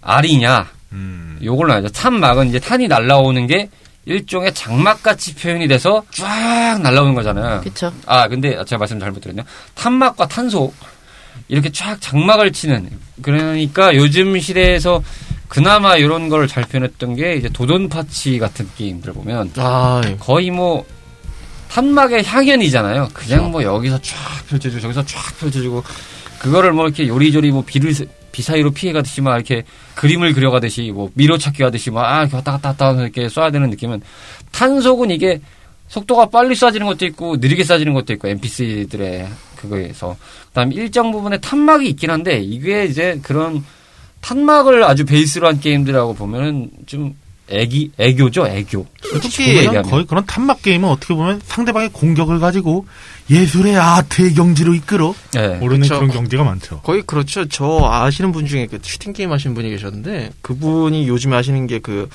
[0.02, 1.40] 알이냐 음.
[1.44, 1.92] 요걸로 나뉘죠.
[1.92, 3.70] 탄 막은 이제 탄이 날라오는 게
[4.06, 7.62] 일종의 장막같이 표현이 돼서 쫙 날라오는 거잖아요.
[7.62, 7.92] 그쵸.
[8.06, 9.46] 아 근데 제가 말씀 잘못 드렸네요.
[9.74, 10.72] 탄막과 탄소
[11.48, 12.90] 이렇게 쫙 장막을 치는
[13.22, 15.04] 그러니까 요즘 시대에서
[15.48, 20.86] 그나마 이런 걸 잘 표현했던 게 이제 도돈파치 같은 게임들 보면 아, 거의 뭐
[21.70, 23.10] 탄막의 향연이잖아요.
[23.14, 24.16] 그냥 뭐 여기서 쫙
[24.50, 25.84] 펼쳐지고 저기서 쫙 펼쳐지고
[26.40, 27.94] 그거를 뭐 이렇게 요리조리 뭐 비를
[28.36, 29.64] 비사이로 피해가듯이 막 이렇게
[29.96, 33.70] 그림을 그려가듯이 뭐 미로찾기 하듯이 막 아, 이렇게 왔다 갔다 왔다 하면서 이렇게 쏴야 되는
[33.70, 34.02] 느낌은
[34.52, 35.40] 탄속은 이게
[35.88, 40.18] 속도가 빨리 쏴지는 것도 있고 느리게 쏴지는 것도 있고 NPC들의 그거에서
[40.48, 43.64] 그다음 일정 부분에 탄막이 있긴 한데 이게 이제 그런
[44.20, 47.16] 탄막을 아주 베이스로 한 게임들하고 보면은 좀
[47.48, 49.66] 애기 애교죠 애교 솔직히.
[49.84, 52.86] 거의 그런 탐막 게임은 어떻게 보면 상대방의 공격을 가지고
[53.30, 55.58] 예술의 아트의 경지로 이끌어 네.
[55.60, 55.96] 오르는 그쵸.
[55.96, 56.82] 그런 경지가 많죠.
[56.82, 57.46] 거의 그렇죠.
[57.48, 62.08] 저 아시는 분 중에 그 슈팅 게임 하시는 분이 계셨는데 그분이 요즘에 하시는 게 그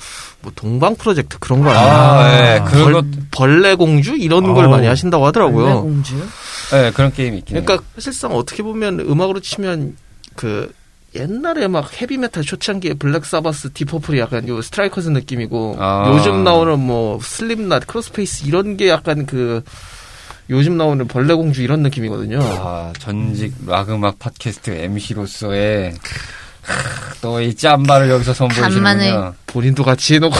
[0.43, 1.93] 뭐 동방 프로젝트 그런 거 아니에요?
[1.93, 2.59] 아, 예.
[2.63, 4.71] 벌, 그것 벌레 공주 이런 걸 아우.
[4.71, 5.83] 많이 하신다고 하더라고요.
[5.83, 6.15] 공주.
[6.71, 7.63] 네, 그런 게임이 있긴 해요.
[7.65, 9.95] 그러니까 사실상 어떻게 보면 음악으로 치면
[10.35, 10.73] 그
[11.13, 16.11] 옛날에 막 헤비메탈 초창기에 블랙 사바스, 딥 퍼플이 약간 요 스트라이커즈 느낌이고 아.
[16.15, 19.61] 요즘 나오는 뭐 슬립낫, 크로스페이스 이런 게 약간 그
[20.51, 22.39] 요즘 나오는 벌레 공주 이런 느낌이거든요.
[22.41, 25.93] 아, 전직 락음악 팟캐스트 MC로서의
[27.21, 29.33] 또이 짬바를 여기서 선보이시는군요.
[29.47, 30.35] 본인도 같이 해놓고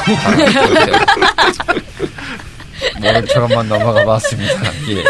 [3.00, 4.54] 모른 척만 넘어가 봤습니다.
[4.90, 5.04] 예.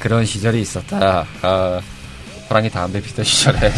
[0.00, 1.24] 그런 시절이 있었다.
[1.42, 1.80] 아,
[2.48, 3.72] 호랑이 담배 피던 시절에.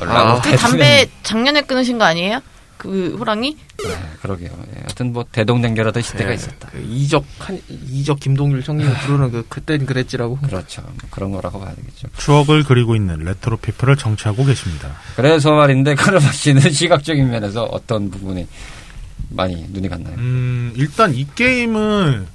[0.00, 2.40] 아, 그 담배 작년에 끊으신 거 아니에요?
[2.82, 3.56] 그 호랑이?
[3.78, 4.50] 네, 그러게요.
[4.74, 6.68] 예, 하여튼 뭐 대동댕결하던 시대가 네, 있었다.
[6.72, 10.36] 그 이적 한 이적 김동률 형님 부르는 그 그땐 그랬지라고.
[10.38, 10.82] 그렇죠.
[10.82, 12.08] 뭐 그런 거라고 봐야 되겠죠.
[12.18, 14.96] 추억을 그리고 있는 레트로 피플을 정치하고 계십니다.
[15.14, 18.48] 그래서 말인데 카르마 씨는 시각적인 면에서 어떤 부분이
[19.28, 20.16] 많이 눈이 갔나요?
[20.18, 22.26] 음, 일단 이 게임은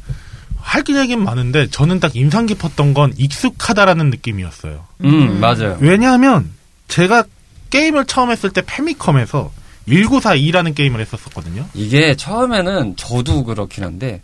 [0.62, 4.86] 할긴 얘기는 많은데 저는 딱 인상 깊었던 건 익숙하다라는 느낌이었어요.
[5.03, 5.77] 음, 맞아요.
[5.81, 6.49] 왜냐하면
[6.88, 7.25] 제가
[7.69, 9.51] 게임을 처음 했을 때 페미컴에서
[9.88, 11.65] 1942라는 게임을 했었었거든요.
[11.73, 14.21] 이게 처음에는 저도 그렇긴 한데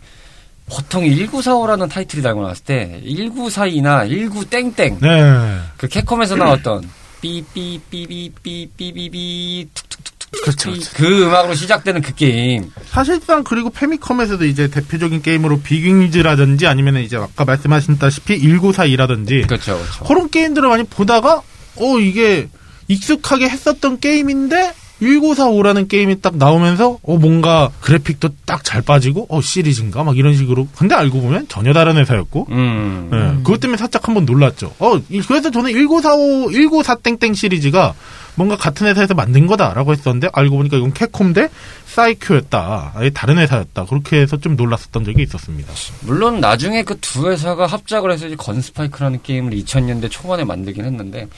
[0.66, 5.58] 보통 1945라는 타이틀이 달고 나왔을 때 1942나 19 땡땡 네.
[5.76, 6.88] 그 캡콤에서 나왔던
[7.20, 10.72] 삐삐삐삐삐삐삐삐 툭툭툭툭 그렇죠.
[10.94, 17.44] 그 음악으로 시작되는 그 게임 사실상 그리고 페미컴에서도 이제 대표적인 게임으로 비깅즈라든지 아니면 이제 아까
[17.44, 21.42] 말씀하셨다시피 1942라든지 그렇죠 그렇죠 그런 게임들을 많이 보다가
[21.76, 22.48] 어 이게
[22.88, 30.04] 익숙하게 했었던 게임인데 1945라는 게임이 딱 나오면서 어 뭔가 그래픽도 딱 잘 빠지고 어 시리즈인가
[30.04, 33.10] 막 이런 식으로 근데 알고 보면 전혀 다른 회사였고 음.
[33.12, 34.72] 예, 그것 때문에 살짝 한번 놀랐죠.
[34.78, 37.94] 어, 이- 그래서 저는 1945, 194 땡땡 시리즈가
[38.36, 41.50] 뭔가 같은 회사에서 만든 거다라고 했었는데, 알고 보니까 이건 캡콤 대
[41.86, 42.92] 사이큐였다.
[42.96, 43.84] 아예 다른 회사였다.
[43.84, 45.72] 그렇게 해서 좀 놀랐었던 적이 있었습니다.
[46.00, 51.28] 물론 나중에 그 두 회사가 합작을 해서 이제 건스파이크라는 게임을 2000년대 초반에 만들긴 했는데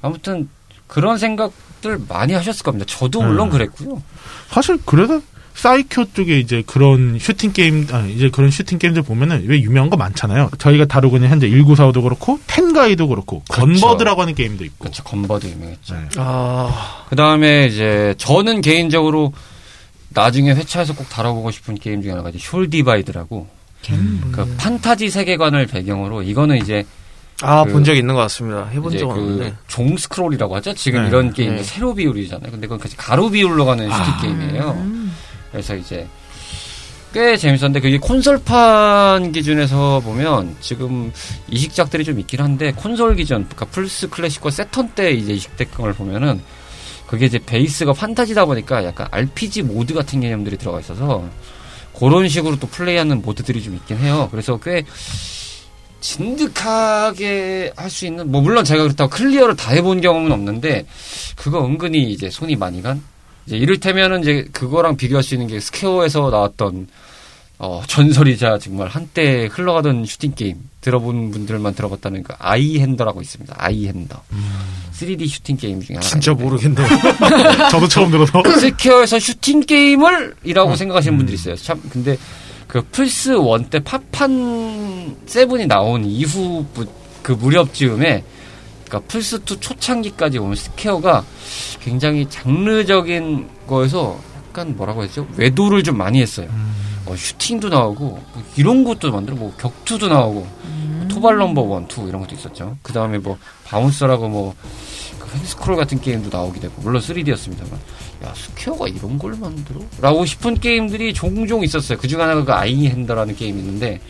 [0.00, 0.48] 아무튼
[0.86, 2.86] 그런 생각 들 많이 하셨을 겁니다.
[2.88, 3.50] 저도 물론 음.
[3.50, 4.02] 그랬고요.
[4.48, 5.20] 사실 그래서
[5.54, 9.96] 사이쿄 쪽에 이제 그런 슈팅 게임, 아, 이제 그런 슈팅 게임들 보면은 왜 유명한 거
[9.96, 10.50] 많잖아요.
[10.58, 14.76] 저희가 다루고 있는 현재 1945도 그렇고, 텐가이도 그렇고, 건버드라고 하는 게임도 있고.
[14.78, 15.02] 그렇죠.
[15.04, 15.94] 건버드 유명했죠.
[15.94, 16.00] 네.
[16.16, 19.34] 아, 그 다음에 이제 저는 개인적으로
[20.10, 23.46] 나중에 회차에서 꼭 다뤄보고 싶은 게임 중에 하나가 이제 솔디바이드라고
[24.32, 26.84] 그 판타지 세계관을 배경으로 이거는 이제
[27.42, 28.66] 아, 그- 본적 있는 것 같습니다.
[28.72, 29.54] 해본 적은 그 없는데.
[29.68, 30.74] 종 스크롤이라고 하죠.
[30.74, 31.08] 지금 네.
[31.08, 31.62] 이런 게임 네.
[31.62, 32.50] 세로 비율이잖아요.
[32.50, 34.20] 근데 그건 같이 가로 비율로 가는 슈팅 아.
[34.20, 34.86] 게임이에요.
[35.52, 36.06] 그래서 이제
[37.12, 41.12] 꽤 재밌었는데 그게 콘솔판 기준에서 보면 지금
[41.48, 46.40] 이식작들이 좀 있긴 한데 콘솔 기준, 그러니까 플스 클래식과 새턴 때 이제 이식작을 보면은
[47.08, 51.24] 그게 이제 베이스가 판타지다 보니까 약간 RPG 모드 같은 개념들이 들어가 있어서
[51.98, 54.28] 그런 식으로 또 플레이하는 모드들이 좀 있긴 해요.
[54.30, 54.84] 그래서 꽤
[56.00, 60.86] 진득하게 할 수 있는 뭐 물론 제가 그렇다고 클리어를 다 해본 경험은 없는데
[61.36, 63.02] 그거 은근히 이제 손이 많이 간
[63.46, 66.86] 이제 이를테면은 이제 그거랑 비교할 수 있는 게 스퀘어에서 나왔던
[67.58, 73.54] 어 전설이자 정말 한때 흘러가던 슈팅 게임 들어본 분들만 들어봤다는 그 아인핸더라고 있습니다.
[73.58, 74.22] 아인핸더
[74.98, 76.06] 3D 슈팅 게임 중에 하나.
[76.06, 76.86] 진짜 모르겠네요.
[77.70, 78.42] 저도 처음 들어서.
[78.60, 80.76] 스퀘어에서 슈팅 게임을 이라고 어.
[80.76, 81.56] 생각하시는 분들이 있어요.
[81.56, 82.16] 참 근데
[82.66, 84.79] 그 플스 1때 파판
[85.26, 86.86] seven이 나온 이후 부-
[87.22, 88.24] 그 무렵쯤에
[88.86, 91.24] 그러니까 플스 2 초창기까지 보면 스퀘어가
[91.80, 95.26] 굉장히 장르적인 거에서 약간 뭐라고 했죠?
[95.36, 96.48] 외도를 좀 많이 했어요.
[97.06, 102.06] 어, 슈팅도 나오고 뭐 이런 것도 만들어 뭐 격투도 나오고 뭐 토발 number one, two
[102.08, 102.76] 이런 것도 있었죠.
[102.82, 104.56] 그 다음에 뭐 바운서라고 뭐그
[105.34, 107.72] 횡스크롤 같은 게임도 나오게 되고 물론 3D였습니다만
[108.24, 109.80] 야 스퀘어가 이런 걸 만들어?
[110.00, 111.96] 라고 싶은 게임들이 종종 있었어요.
[111.98, 114.00] 그중 하나가 그 아인핸더라는 게임이 있는데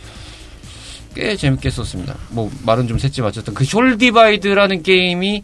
[1.13, 2.15] 꽤 재밌었습니다.
[2.29, 5.43] 뭐 말은 좀 샜지만 어쨌든 그 솔디바이드라는 게임이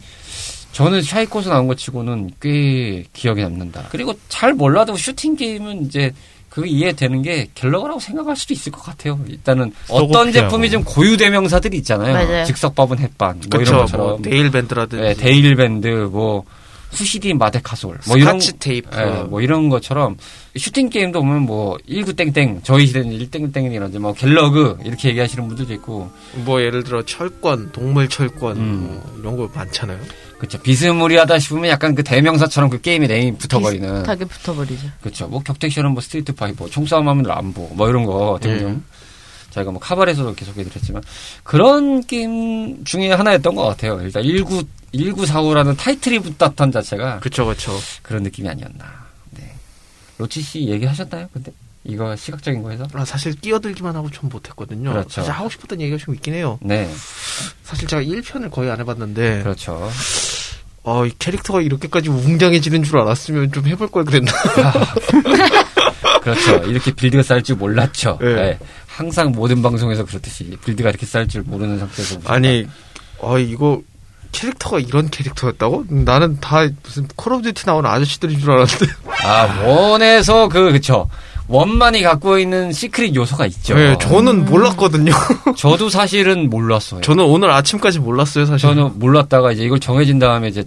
[0.72, 3.86] 저는 사이쿄서 나온 것 치고는 꽤 기억에 남는다.
[3.90, 6.12] 그리고 잘 몰라도 슈팅 게임은 이제
[6.48, 9.20] 그 이해되는 게 갤러그라고 생각할 수도 있을 것 같아요.
[9.28, 10.32] 일단은 어떤.
[10.32, 12.14] 제품이 좀 고유 대명사들이 있잖아요.
[12.14, 12.44] 맞아요.
[12.44, 15.02] 즉석밥은 햇반 뭐 이런 그쵸, 것처럼 뭐, 대일밴드라든지.
[15.02, 16.44] 네, 대일밴드 뭐
[16.90, 18.88] 후시딘 마데카솔 뭐 이런 스카치 테이프.
[18.98, 20.16] 예, 뭐 이런 것처럼
[20.56, 25.72] 슈팅 게임도 보면 뭐 19 땡땡 저희 시대는 1 땡땡이라든지 뭐 갤러그 이렇게 얘기하시는 분들도
[25.74, 26.10] 있고
[26.44, 29.00] 뭐 예를 들어 철권, 동물 철권 음.
[29.02, 29.98] 뭐 이런 거 많잖아요.
[30.38, 34.88] 그렇죠 비스무리하다 싶으면 약간 그 대명사처럼 그 게임에 name 붙어버리는 비슷하게 붙어버리죠.
[35.00, 38.82] 그렇죠 뭐 격택시는 뭐 스트리트 파이터 총싸움하면 람보 뭐 이런 거 등등
[39.58, 41.02] 저희가 뭐 카바레에서도 이렇게 소개해드렸지만
[41.42, 47.72] 그런 게임 중에 하나였던 것 같아요 일단 19 1945라는 타이틀이 붙었던 자체가 그쵸, 그쵸.
[48.02, 48.84] 그런 느낌이 아니었나.
[49.32, 49.52] 네.
[50.16, 51.28] 로치 씨 얘기하셨나요?
[51.32, 51.52] 근데
[51.84, 52.86] 이거 시각적인 거에서?
[52.92, 54.90] 아, 사실 끼어들기만 하고 좀 못했거든요.
[54.90, 55.08] 그렇죠.
[55.10, 56.58] 사실 하고 싶었던 얘기가 좀 있긴 해요.
[56.62, 56.90] 네,
[57.62, 59.90] 사실 제가 1편을 거의 안 해봤는데, 그렇죠.
[60.82, 64.32] 어, 이 캐릭터가 이렇게까지 웅장해지는 줄 알았으면 좀 해볼 걸 그랬나.
[66.34, 66.70] 그렇죠.
[66.70, 68.18] 이렇게 빌드가 쌓일 줄 몰랐죠.
[68.20, 68.34] 네.
[68.34, 68.58] 네.
[68.86, 72.66] 항상 모든 방송에서 그렇듯이 빌드가 이렇게 쌓일 줄 모르는 상태에서 아니,
[73.18, 73.80] 어, 이거,
[74.32, 75.84] 캐릭터가 이런 캐릭터였다고?
[75.88, 78.86] 나는 다 무슨 Call of Duty 나오는 아저씨들인 줄 알았는데.
[79.24, 81.08] 아 one에서 그 그쵸
[81.48, 83.74] one만이 갖고 있는 secret 요소가 있죠.
[83.74, 85.12] 네, 저는 몰랐거든요.
[85.56, 87.00] 저도 사실은 몰랐어요.
[87.00, 88.68] 저는 오늘 아침까지 몰랐어요, 사실.
[88.68, 90.64] 저는 몰랐다가 이제 이걸 정해진 다음에 이제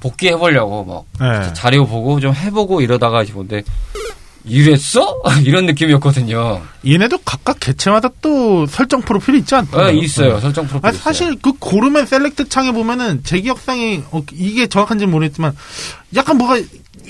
[0.00, 1.52] 복기해 보려고 막 네.
[1.54, 3.62] 자료 보고 좀 해보고 이러다가 이제 뭔데
[4.44, 5.20] 이랬어?
[5.44, 6.62] 이런 느낌이었거든요.
[6.86, 9.86] 얘네도 각각 개체마다 또 설정 프로필이 있지 않나요?
[9.86, 10.38] 아, 있어요.
[10.40, 10.88] 설정 프로필.
[10.88, 15.56] 아, 사실 그 고르면 select 창에 보면은 제 기억상에 어, 이게 정확한지는 모르겠지만
[16.14, 16.60] 약간 뭐가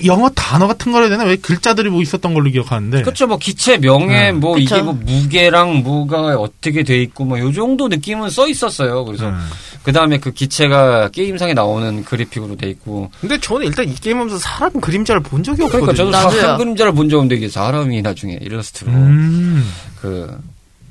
[0.05, 1.25] 영어 단어 같은 거라 해야 되나?
[1.29, 3.01] 왜 글자들이 뭐 있었던 걸로 기억하는데.
[3.01, 3.27] 그렇죠.
[3.27, 4.39] 뭐 기체 명예 음.
[4.39, 4.75] 뭐 그쵸.
[4.77, 9.03] 이게 뭐 무게랑 뭐가 어떻게 돼 있고 뭐 요 정도 느낌은 써 있었어요.
[9.03, 9.37] 그래서 음.
[9.83, 13.11] 그 다음에 그 기체가 게임상에 나오는 그래픽으로 돼 있고.
[13.19, 15.85] 근데 저는 일단 이 게임 하면서 사람 그림자를 본 적이 없거든요.
[15.85, 16.39] 그러니까 저도.
[16.39, 19.58] 사람 그림자를 본적 없는데 이게 사람이 나중에 일러스트로 음.
[20.01, 20.39] 그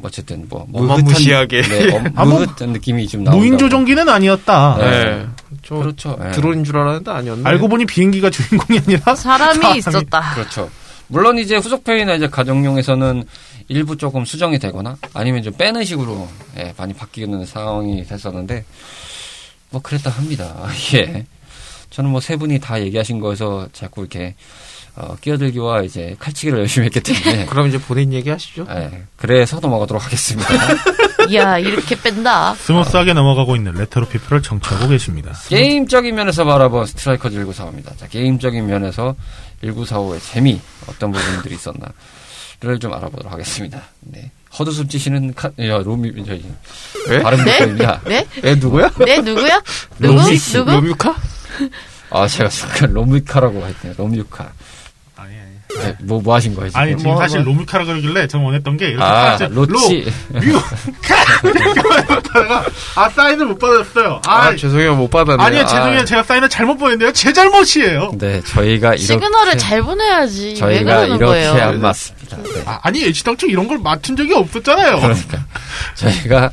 [0.02, 1.62] 어쨌든 뭐 어마무시하게.
[1.62, 3.38] 네, 엄- 아, 뭐, 무흐한 느낌이 좀 나온다.
[3.38, 4.76] 무인 조종기는 아니었다.
[4.78, 5.04] 네.
[5.04, 5.26] 네.
[5.64, 6.16] 저 그렇죠.
[6.24, 6.30] 예.
[6.32, 7.42] 드론인 줄 알았는데 아니었네.
[7.44, 10.34] 알고 보니 비행기가 주인공이 아니라 사람이 사람이- 있었다.
[10.34, 10.70] 그렇죠.
[11.08, 13.24] 물론 이제 후속편이나 이제 가정용에서는
[13.68, 16.28] 일부 조금 수정이 되거나 아니면 좀 빼는 식으로
[16.58, 18.64] 예, 많이 바뀌는 상황이 됐었는데
[19.70, 20.54] 뭐 그랬다 합니다.
[20.94, 21.26] 예.
[21.90, 24.34] 저는 뭐 세 분이 다 얘기하신 거에서 자꾸 이렇게
[25.00, 28.66] 어, 끼어들기와 이제 칼치기를 열심히 했기 때문에 그럼 이제 본인 얘기 하시죠.
[28.70, 30.48] 예, 그래서 넘어가도록 하겠습니다.
[31.30, 32.54] 이야, 이렇게 뺀다.
[32.54, 35.32] smooth하게 넘어가고 있는 Retro People을 청취하고 계십니다.
[35.48, 37.96] 게임적인 면에서 바라본 Strikers 1945입니다.
[37.96, 39.14] 자, 게임적인 면에서
[39.62, 43.82] 1945의 재미, 어떤 부분들이 있었나를 좀 알아보도록 하겠습니다.
[44.00, 44.30] 네.
[44.58, 46.44] 헛웃음 치시는 카, 야, 로미, 저희,
[47.08, 47.22] 왜?
[47.22, 47.52] 발음 네?
[47.58, 48.00] 조건입니다.
[48.06, 48.26] 네?
[48.42, 48.90] 애 누구야?
[49.04, 49.62] 네, 누구야?
[49.98, 50.14] 누구?
[50.22, 50.70] 로미- 누구?
[50.72, 51.16] 로뮤카?
[52.10, 53.94] 아, 제가 순간 로미카라고 했네요.
[53.98, 54.50] 로미카.
[55.82, 56.80] 네, 뭐, 뭐 하신 거예요, 지금?
[56.80, 57.52] 아니, 지금 뭐, 사실 뭐.
[57.54, 60.04] 로미카라 그러길래 전 원했던 게 이렇게 아, 로치.
[60.30, 60.52] 로, 뮤,
[61.02, 61.14] 카
[61.48, 62.64] 이렇게 말했다가
[62.96, 64.20] 아 사인을 못 받았어요.
[64.26, 64.96] 아, 아, 죄송해요.
[64.96, 65.42] 못 받았네.
[65.42, 68.12] 아니요 죄송해요 제가 사인을 잘못 보냈는데요 제 잘못이에요.
[68.18, 69.02] 네, 저희가 이렇게.
[69.04, 70.48] 시그널을 잘 보내야지.
[70.48, 71.52] 왜 저희가 이렇게 거예요?
[71.62, 72.36] 안 맞습니다.
[72.38, 72.62] 네.
[72.66, 74.96] 아, 아니 애시당초 이런 걸 맡은 적이 없었잖아요.
[75.00, 75.44] 그러니까
[75.94, 76.50] 저희가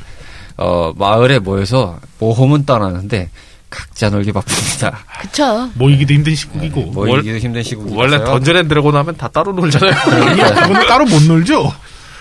[0.57, 3.29] 어 마을에 모여서 모험은 떠나는데
[3.75, 4.99] 각자 놀기 바쁩니다.
[5.21, 5.69] 그쵸.
[5.75, 7.97] 모이기도 힘든 시국이고 모이기도 힘든 시국이어요.
[7.99, 9.93] 원래 Dungeon and Dragon 하면 다 따로 놀잖아요.
[10.05, 11.73] 그거는 따로 못 놀죠.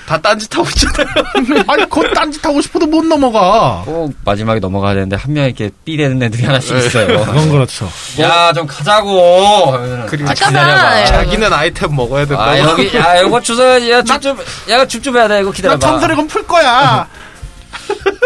[0.06, 1.64] 다 딴짓 하고 있잖아요.
[1.66, 3.82] 아니 그건 딴짓 하고 싶어도 못 넘어가.
[3.86, 7.24] 꼭 마지막에 넘어가야 되는데 한 명 이렇게 삐대는 애들이 하나씩 있어요.
[7.24, 7.88] 그건 그렇죠.
[8.20, 9.72] 야 좀 가자고.
[10.08, 10.34] 그리고 아.
[10.34, 11.04] 기다려봐.
[11.06, 12.42] 자기는 아이템 먹어야 된다고.
[12.50, 13.90] 아 여기 야 이거 주워야지.
[13.92, 15.40] 야줍줍야줍줍 해야 돼.
[15.40, 15.86] 이거 나 기다려봐.
[15.86, 17.06] 탐사력은 풀 거야.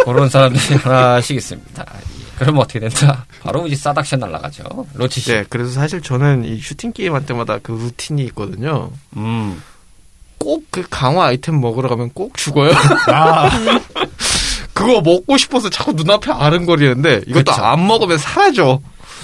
[0.04, 1.84] 그런 사람들이 하나씩 있습니다.
[2.38, 3.26] 그러면 어떻게 된다?
[3.42, 4.64] 바로 이제 싸닥션 날라가죠.
[4.94, 5.32] 로치 씨.
[5.32, 8.90] 네, 그래서 사실 저는 이 슈팅 게임 할 때마다 그 루틴이 있거든요.
[9.16, 9.62] 음.
[10.38, 12.70] 꼭 그 강화 아이템 먹으러 가면 꼭 죽어요.
[13.12, 13.50] 아,
[14.72, 17.62] 그거 먹고 싶어서 자꾸 눈앞에 아른거리는데 이것도 그쵸.
[17.64, 18.80] 안 먹으면 사라져.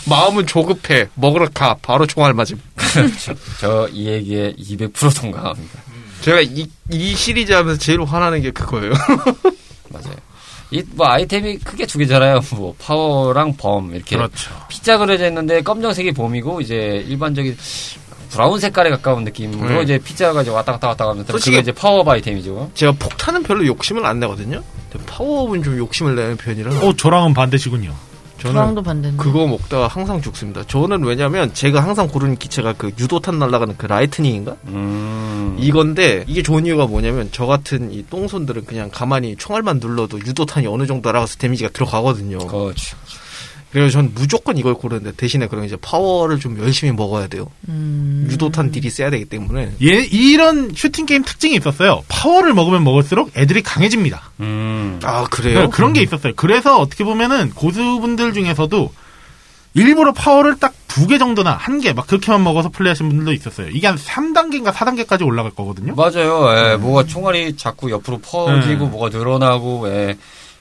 [0.07, 1.09] 마음은 조급해.
[1.15, 1.77] 먹으러 가.
[1.81, 2.61] 바로 총알 맞음.
[3.61, 5.81] 저 이 얘기에 200% 동감합니다.
[6.23, 8.93] 제가 이, 이 시리즈 하면서 제일 화나는 게 그거예요.
[9.91, 10.17] 맞아요.
[10.71, 12.41] 이 뭐 아이템이 크게 두 개잖아요.
[12.57, 14.51] 뭐 파워랑 bomb 이렇게 그렇죠.
[14.69, 17.57] P자 그려져 있는데 검정색이 bomb이고 이제 일반적인
[18.31, 19.83] brown 색깔에 가까운 느낌으로 네.
[19.83, 22.71] 이제 P자가 이제 왔다 갔다 왔다 가면서 그게 이제 파워 아이템이죠.
[22.75, 24.63] 제가 폭탄은 별로 욕심을 안 내거든요.
[25.07, 27.93] 파워업은 좀 욕심을 내는 편이라 어 저랑은 반대시군요.
[28.53, 29.23] 저는 반대인데.
[29.23, 30.65] 그거 먹다가 항상 죽습니다.
[30.67, 34.57] 저는 왜냐면 제가 항상 고르는 기체가 그 유도탄 날아가는 그 Lightning인가?
[34.67, 35.57] 음.
[35.59, 40.87] 이건데 이게 좋은 이유가 뭐냐면 저 같은 이 똥손들은 그냥 가만히 총알만 눌러도 유도탄이 어느
[40.87, 42.39] 정도 날아가서 데미지가 들어가거든요.
[42.39, 42.97] 그렇죠.
[43.75, 47.51] 그래서 전 무조건 이걸 고르는데 대신에 그럼 이제 파워를 좀 열심히 먹어야 돼요.
[47.69, 48.27] 음.
[48.31, 52.03] 유도탄 deal이 세야 되기 때문에 얘 이런 슈팅 게임 특징이 있었어요.
[52.09, 54.31] 파워를 먹으면 먹을수록 애들이 강해집니다.
[54.41, 55.01] 음.
[55.03, 55.69] 아 그래요?
[55.71, 56.33] 그런 게 있었어요.
[56.37, 58.93] 그래서 어떻게 보면은 고수분들 중에서도
[59.75, 63.69] 일부러 파워를 딱 두 개 정도나 한 개 막 그렇게만 먹어서 플레이하시는 분들도 있었어요.
[63.71, 65.97] 이게 한 3단계인가 4단계까지 올라갈 거거든요.
[65.97, 66.47] 맞아요.
[66.57, 68.91] 예, 뭐가 총알이 자꾸 옆으로 퍼지고 네.
[68.91, 70.17] 뭐가 늘어나고 예,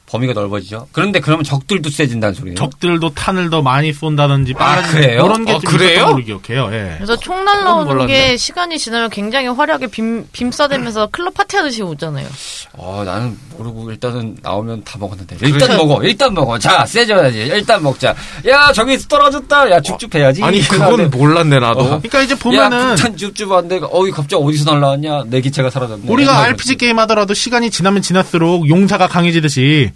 [0.05, 0.87] 범위가 넓어지죠.
[0.91, 2.55] 그런데 그러면 적들도 세진다는 소리예요.
[2.55, 5.23] 적들도 탄을 더 많이 쏜다든지 빨라지는 그래요?
[5.23, 5.91] 그런 게 아, 좀 그래요?
[5.93, 6.69] 있었던 걸로 기억해요.
[6.73, 6.93] 예.
[6.97, 8.05] 그래서 총 날라오는.
[8.07, 12.27] 게 시간이 지나면 굉장히 화려하게 빔, 빔 쏴대면서 클럽 파티하듯이 오잖아요.
[12.73, 15.37] 어, 나는 모르고 일단은 나오면 다 먹었는데.
[15.41, 16.03] 일단 먹어.
[16.03, 16.59] 일단 먹어.
[16.59, 17.39] 자, 세져야지.
[17.39, 18.13] 일단 먹자.
[18.47, 19.71] 야, 저기 떨어졌다.
[19.71, 20.43] 야, 쭉쭉 해야지.
[20.43, 21.79] 아니 그건 몰랐네 나도.
[21.79, 21.85] 어.
[21.85, 25.23] 그러니까 이제 야, 보면은 폭탄 쭉쭉 왔는데, 어이, 갑자기 어디서 날라왔냐?
[25.27, 26.03] 내 기체가 사라졌네.
[26.07, 26.75] 우리가 RPG.
[26.75, 29.91] 게임 하더라도 시간이 지나면 지날수록 용사가 강해지듯이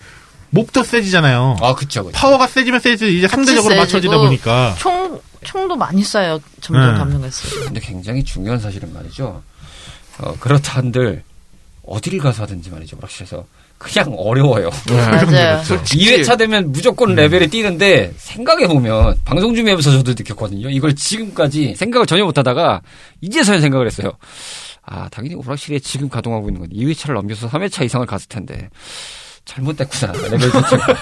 [0.50, 1.58] 몹도 세지잖아요.
[1.62, 2.18] 아, 그쵸, 그쵸.
[2.18, 6.42] 파워가 세지면 세지면 이제 상대적으로 맞춰지다 보니까 총, 총도 많이 쏴요.
[6.62, 6.98] 점점 네.
[6.98, 7.66] 감정했어요.
[7.66, 9.42] 근데 굉장히 중요한 사실은 말이죠.
[10.20, 11.24] 어, 그렇다 한들,
[11.84, 12.98] 어디를 가서 하든지 말이죠.
[13.00, 13.46] 확실해서.
[13.78, 14.72] 그냥 어려워요.
[14.90, 15.64] 맞아요.
[15.64, 20.70] 솔직히 2회차 되면 무조건 레벨이 뛰는데 생각해보면 방송 준비하면서 저도 느꼈거든요.
[20.72, 22.82] 이걸 지금까지 생각을 전혀 못하다가
[23.22, 24.14] 이제서야 생각을 했어요.
[24.82, 28.70] 아 당연히 오락실에 지금 가동하고 있는 건 2회차를 넘겨서 3회차 이상을 갔을 텐데
[29.48, 30.86] 잘못됐구나 레벨 자체가.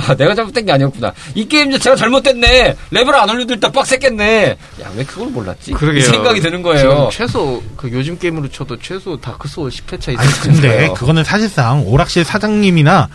[0.00, 1.12] 아 내가 잘못된 게 아니었구나.
[1.34, 2.76] 이 게임 자체가 잘못됐네.
[2.92, 4.56] 레벨 안 올려도 일단 빡셌겠네.
[4.80, 5.72] 야 왜 그걸 몰랐지?
[5.72, 6.00] 그러게요.
[6.00, 7.08] 이 생각이 드는 거예요.
[7.12, 10.18] 최소 그 요즘 게임으로 쳐도 최소 Dark Soul 10회차 이상.
[10.24, 10.88] 아니 근데.
[10.94, 13.08] 그거는 사실상 오락실 사장님이나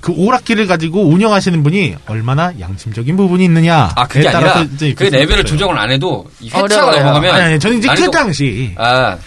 [0.00, 3.90] 그 오락기를 가지고 운영하시는 분이 얼마나 양심적인 부분이 있느냐.
[3.94, 5.44] 아 그게 아니라 그 레벨을.
[5.44, 6.92] 조정을 안 해도 이 회차가.
[6.98, 9.18] 넘어가면 아니, 아니 저는 이제 그 난이도- 당시 아,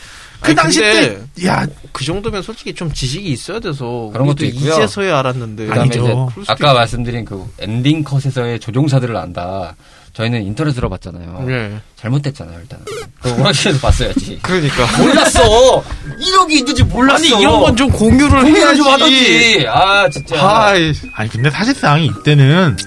[0.46, 4.74] 그 아니, 당시 때, 야, 그 정도면 솔직히 좀 지식이 있어야 돼서 그런 것도 있고요.
[4.74, 6.30] 이제서야 알았는데 아니죠.
[6.48, 6.74] 아까 있고.
[6.76, 9.76] 말씀드린 그 엔딩 컷에서의 조종사들을 안다.
[10.14, 11.44] 저희는 인터넷으로 봤잖아요.
[11.46, 11.78] 네.
[11.98, 12.80] 잘못됐잖아요, 일단.
[13.22, 14.40] 그 오락실에서 봤어야지.
[14.44, 15.84] 그러니까 몰랐어.
[16.20, 17.16] 이력이 있는지 몰랐어.
[17.18, 19.66] 아니 이런 건 좀 공유를 공유를 해야지 좀 하던지.
[19.68, 20.36] 아 진짜.
[20.68, 22.78] 아이, 아니 근데 사실상 이때는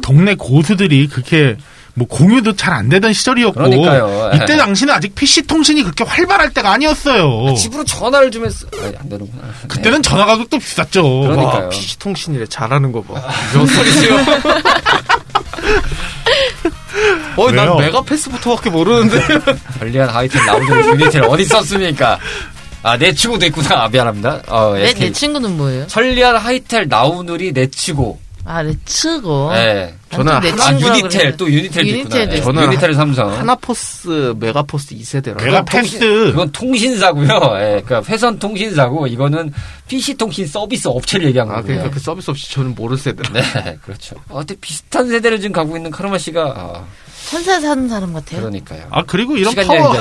[0.00, 1.56] 동네 고수들이 그렇게
[1.98, 4.30] 뭐 공유도 잘 안 되던 시절이었고 그러니까요.
[4.34, 7.54] 이때 당시는 아직 PC 통신이 그렇게 활발할 때가 아니었어요.
[7.54, 8.66] 집으로 전화를 좀 했어.
[8.80, 9.42] 아니, 안 되는구나.
[9.66, 11.02] 그때는 전화 가격도 비쌌죠.
[11.22, 11.64] 그러니까요.
[11.64, 13.14] 와, PC 통신이래 잘하는 거 봐.
[13.52, 14.16] 몇 소리세요?
[17.36, 17.76] 어, 난?
[17.76, 19.20] 메가패스부터밖에 모르는데.
[19.78, 22.18] 편리한 하이텔 나오는 유니텔 어디 썼습니까?
[22.82, 23.84] 아, 내 친구도 있구나.
[23.84, 24.42] 아, 미안합니다.
[24.48, 25.06] 어, 내, SK.
[25.06, 25.86] 내 친구는 뭐예요?
[25.88, 28.18] 천리안 하이텔 나우누리 넷츠고.
[28.50, 29.50] 아, 넷츠고.
[29.56, 29.94] 예.
[30.10, 31.20] 저는 내 하- 아, 유니텔.
[31.20, 31.36] 그래.
[31.36, 31.98] 또 유니텔도 있구나.
[31.98, 32.38] 유니텔도 예.
[32.38, 32.62] 있구나.
[32.64, 33.30] 유니텔 삼성.
[33.30, 35.36] 하나포스, 메가포스 2세대라.
[35.44, 37.28] 메가패스 그건 통신사고요.
[37.60, 37.82] 예.
[37.84, 39.52] 그러니까 회선 통신사고 이거는
[39.86, 41.66] PC 통신 서비스 업체를 얘기한 아, 거고요.
[41.66, 43.30] 그러니까 그 서비스 없이 저는 모르는 세대라.
[43.64, 44.16] 네, 그렇죠.
[44.30, 46.84] 어때 비슷한 세대를 지금 가고 있는 카르마 씨가 아,
[47.28, 48.40] 천사 사는 사람 같아요.
[48.40, 48.86] 그러니까요.
[48.90, 49.94] 아 그리고 이런 시간 파워.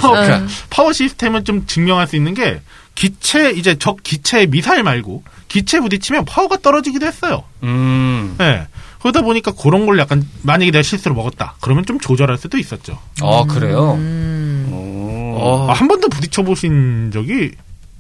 [0.70, 2.62] 파워 시스템을 좀 증명할 수 있는 게
[2.98, 7.44] 기체 이제 적 기체의 미사일 말고 기체 부딪히면 파워가 떨어지기도 했어요.
[7.62, 8.36] 음.
[8.42, 8.66] 예.
[9.00, 11.56] 그러다 보니까 그런 걸 약간 만약에 내가 실수로 먹었다.
[11.62, 12.98] 그러면 좀 조절할 수도 있었죠.
[13.22, 13.94] 아, 그래요?
[13.94, 14.70] 음.
[14.74, 15.38] 오.
[15.40, 17.52] 어, 아, 한 번도 부딪혀 보신 적이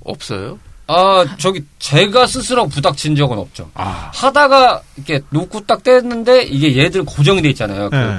[0.03, 0.57] 없어요?
[0.88, 3.69] 아, 저기 제가 스스로 부닥친 적은 없죠.
[3.75, 7.91] 아, 하다가 이렇게 놓고 딱 뗐는데 이게 얘들 고정이 돼 있잖아요.
[7.91, 8.17] 그 예.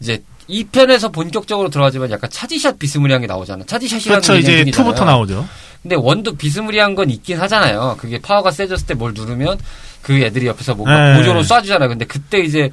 [0.00, 3.64] 이제 2편에서 본격적으로 들어가지만 약간 charge shot 비스무리한 게 나오잖아.
[3.66, 4.32] 차지샷이라는 그렇죠.
[4.32, 4.70] 게 이제.
[4.70, 5.46] two부터 나오죠.
[5.88, 7.96] 근데 one도 비스무리한 건 있긴 하잖아요.
[7.98, 9.58] 그게 파워가 세졌을 때 뭘 누르면
[10.02, 11.16] 그 애들이 옆에서 뭔가 네.
[11.16, 11.88] 보조로 쏴주잖아요.
[11.88, 12.70] 근데 그때 이제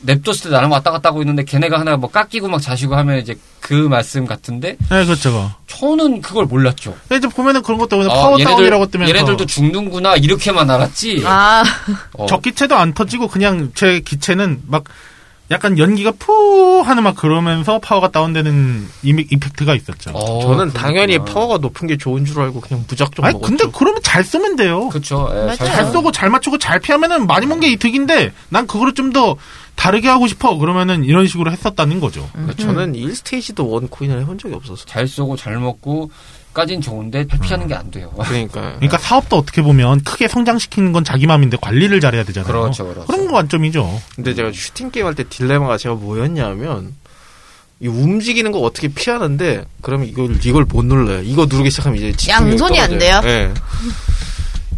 [0.00, 3.36] 냅뒀을 때 나는 왔다 갔다 하고 있는데 걔네가 하나 뭐 깎이고 막 자시고 하면 이제
[3.60, 5.52] 그 말씀 같은데 네, 그렇죠.
[5.68, 6.96] 저는 그걸 몰랐죠.
[7.06, 11.22] 근데 이제 보면은 그런 것도 아, power down이라고 뜨면서 얘네들도 죽는구나 이렇게만 알았지.
[11.24, 11.62] 아,
[12.14, 14.82] 어, 적기체도 안 터지고 그냥 제 기체는 막
[15.52, 20.10] 약간 연기가 푸 하는 막 그러면서 파워가 다운되는 이미, effect가 있었죠.
[20.14, 20.72] 어, 저는 그렇구나.
[20.72, 23.48] 당연히 파워가 높은 게 좋은 줄 알고 그냥 무작정 아니 먹었죠.
[23.56, 24.88] 근데 그러면 잘 쏘면 돼요.
[24.88, 25.28] 그쵸.
[25.30, 25.56] 예, 맞아요.
[25.56, 29.36] 잘잘 쏘- 쏘고 잘 맞추고 잘 피하면은 많이 먹는 게 이득인데 난 그거를 좀 더
[29.74, 32.28] 다르게 하고 싶어 그러면은 이런 식으로 했었다는 거죠.
[32.32, 34.84] 그러니까 저는 1스테이지도 one coin을 해본 적이 없어서.
[34.86, 36.10] 잘 쏘고 잘 먹고
[36.52, 38.12] 까진 좋은데 회피하는 게안 돼요.
[38.28, 38.60] 그러니까.
[38.76, 42.52] 그러니까 사업도 어떻게 보면 크게 성장시키는 건 자기 마음인데 관리를 잘해야 되잖아요.
[42.52, 43.10] 그렇죠, 그렇죠.
[43.10, 44.00] 런 관점이죠.
[44.16, 46.94] 근데 제가 슈팅 게임 할 때 딜레마가 제가 뭐였냐면
[47.80, 51.22] 이 움직이는 거 어떻게 피하는데 그러면 이걸 이걸 못 눌러요.
[51.22, 53.20] 이거 누르기 시작하면 이제 양손이 안 떨어져요.
[53.22, 53.48] 돼요?
[53.48, 53.54] 네.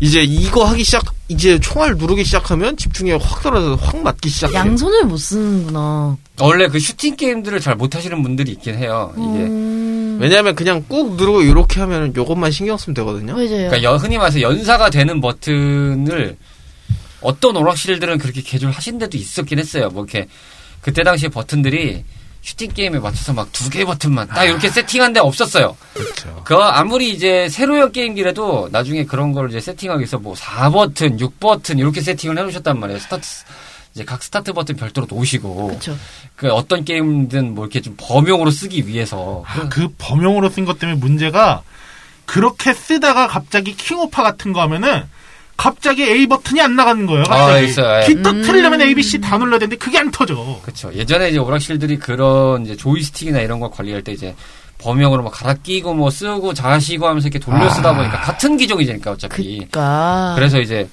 [0.01, 4.59] 이제 이거 하기 시작 이제 총알 누르기 시작하면 집중력이 확 떨어져서 확 맞기 시작해요.
[4.59, 6.17] 양손을 못 쓰는구나.
[6.41, 9.13] 원래 그 슈팅 게임들을 잘 못 하시는 분들이 있긴 해요.
[9.17, 13.33] 이게 음, 왜냐하면 그냥 꾹 누르고 이렇게 하면 요것만 신경 쓰면 되거든요.
[13.35, 13.49] 맞아요.
[13.49, 16.37] 그러니까 여- 흔히 말해서 연사가 되는 버튼을
[17.21, 19.89] 어떤 오락실들은 그렇게 개조하신 데도 있었긴 했어요.
[19.91, 20.29] 뭐 이렇게
[20.81, 22.05] 그때 당시에 버튼들이
[22.43, 25.75] 슈팅 게임에 맞춰서 막 두 개 버튼만 딱 이렇게 세팅한 데 없었어요.
[25.95, 26.43] 그렇죠.
[26.45, 32.03] 그 아무리 이제 세로형 게임기라도 나중에 그런 걸 이제 세팅하기 위해서 뭐 4버튼, 6버튼 이렇게
[32.03, 32.99] 세팅을 해 놓으셨단 말이에요.
[33.01, 33.27] 스타트
[33.95, 35.97] 이제 각 스타트 버튼 별도로 놓으시고 그쵸.
[36.35, 40.99] 그 어떤 게임든 뭐 이렇게 좀 범용으로 쓰기 위해서 아, 그 범용으로 쓴 것 때문에
[40.99, 41.63] 문제가
[42.27, 45.05] 그렇게 쓰다가 갑자기 킹오파 같은 거 하면은
[45.57, 47.23] 갑자기 A 버튼이 안 나가는 거예요.
[47.29, 47.67] 아, 갑자기.
[47.69, 48.03] 있어요.
[48.03, 48.07] 예.
[48.07, 50.59] 기 터트리려면 A, B, C 다 눌러야 되는데 그게 안 터져.
[50.63, 50.93] 그렇죠.
[50.93, 54.35] 예전에 이제 오락실들이 그런 이제 조이스틱이나 이런 거 관리할 때 이제
[54.79, 57.95] 범용으로 막 갈아 끼고 뭐 쓰고 자시고 하면서 이렇게 돌려 쓰다 아.
[57.95, 59.59] 보니까 같은 기종이니까 어차피.
[59.59, 60.33] 그니까.
[60.35, 60.89] 그래서 이제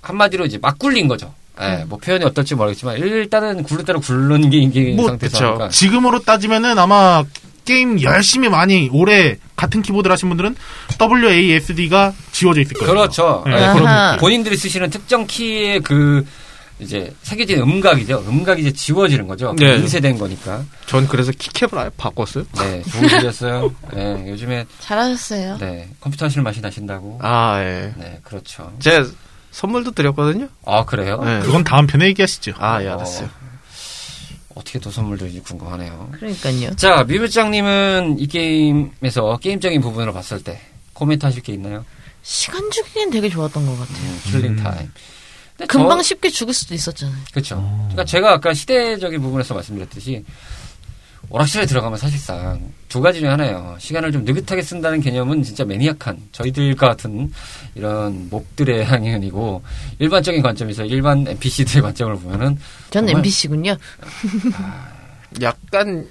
[0.00, 1.34] 한마디로 이제 막 굴린 거죠.
[1.60, 5.08] 예, 뭐 표현이 어떨지 모르겠지만 일단은 굴릴 대로 굴른 게 인기 뭐.
[5.10, 5.68] 하니까.
[5.68, 7.24] 지금으로 따지면은 아마
[7.64, 10.56] 게임 열심히 많이 오래 같은 키보드를 하신 분들은
[11.00, 12.92] WASD가 지워져 있을 거예요.
[12.94, 13.44] 그렇죠.
[13.46, 13.66] 네.
[13.66, 13.84] 느낌.
[14.20, 16.24] 본인들이 쓰시는 특정 키의 그
[16.80, 18.24] 이제 새겨진 음각이죠.
[18.26, 19.54] 음각이 이제 지워지는 거죠.
[19.58, 19.76] 네.
[19.76, 20.62] 인쇄된 거니까.
[20.86, 22.44] 전 그래서 keycap을 아예 바꿨어요.
[22.56, 23.74] 네, 좋으시겠어요.
[23.94, 25.58] 네, 요즘에 잘하셨어요.
[25.58, 27.18] 네 컴퓨터 하실 맛이 나신다고.
[27.20, 27.92] 아 예.
[27.98, 28.72] 네, 그렇죠.
[28.78, 29.06] 제가
[29.58, 30.48] 선물도 드렸거든요.
[30.64, 31.20] 아 그래요?
[31.24, 31.40] 네.
[31.40, 32.52] 그건 다음 편에 얘기하시죠.
[32.58, 33.28] 아 예 알았어요.
[34.54, 36.10] 어 떻게 또 선물 드릴지 궁금하네요.
[36.12, 36.76] 그러니까요.
[36.76, 40.60] 자, 미물장님은 이 게임에서 게임적인 부분으로 봤을 때
[40.92, 41.84] 코멘트 하실 게 있나요?
[42.22, 43.96] 시간 죽이기는 되게 좋았던 것 같아요.
[44.06, 44.92] 음, killing time.
[45.56, 47.16] 근데 금방 저- 쉽게 죽을 수도 있었잖아요.
[47.32, 47.56] 그렇죠.
[47.56, 50.24] 그러니까 제가 아까 시대적인 부분에서 말씀드렸듯이
[51.30, 52.58] 오락실에 들어가면 사실상
[52.88, 53.76] 두 가지 중에 하나예요.
[53.78, 57.30] 시간을 좀 느긋하게 쓴다는 개념은 진짜 maniac한 저희들 같은
[57.74, 59.62] 이런 mob들의 향연이고
[59.98, 62.56] 일반적인 관점에서 일반 NPC들의 관점을 보면은
[62.90, 63.76] 전 정말- NPC군요.
[65.42, 66.06] 약간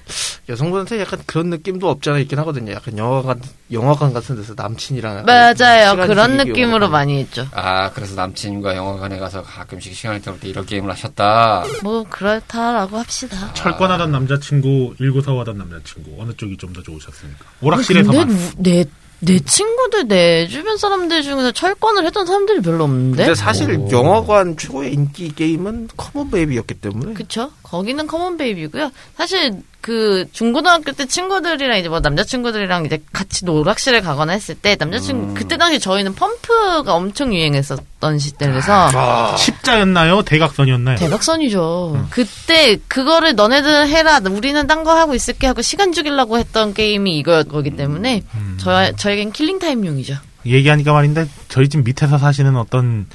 [0.49, 2.72] 여성분한테 약간 그런 느낌도 없잖아 있긴 하거든요.
[2.72, 3.41] 약간 영화관
[3.72, 5.95] 영화관 같은 데서 남친이랑 맞아요.
[6.07, 6.88] 그런 느낌으로.
[6.89, 7.47] 많이 했죠.
[7.51, 11.65] 아 그래서 남친과 영화관에 가서 가끔씩 시간을 때울 때 이런 게임을 하셨다.
[11.84, 13.53] 뭐 그렇다라고 합시다.
[13.55, 17.45] 철권하던 남자친구, 1945 하던 남자친구 어느 쪽이 좀 더 좋으셨습니까?
[17.61, 18.28] 오락실에서만.
[18.28, 18.86] 근데 누- 내,
[19.20, 23.18] 내 친구들, 내 주변 사람들 중에서 철권을 했던 사람들이 별로 없는데?
[23.18, 23.89] 근데 사실 오.
[23.91, 27.51] 영화관 최고의 인기 게임은 컴온 베이비였기 때문에 그쵸?
[27.63, 28.91] 거기는 컴온 베이비고요.
[29.15, 35.33] 사실 그 중고등학교 때 친구들이랑 이제 뭐 남자친구들이랑 이제 같이 오락실에 가거나 했을 때 남자친구
[35.33, 40.23] 그때 당시 저희는 펌프가 엄청 유행했었던 시대라서 아, 십자였나요?
[40.23, 40.97] 대각선이었나요?
[40.97, 42.07] 대각선이죠.
[42.09, 44.19] 그때 그거를 너네들 해라.
[44.29, 48.23] 우리는 딴 거 하고 있을게 하고 시간 죽이려고 했던 게임이 이거였기 때문에
[48.57, 50.15] 저 저에겐 killing time용이죠.
[50.45, 53.05] 얘기하니까 말인데 저희 집 밑에서 사시는 어떤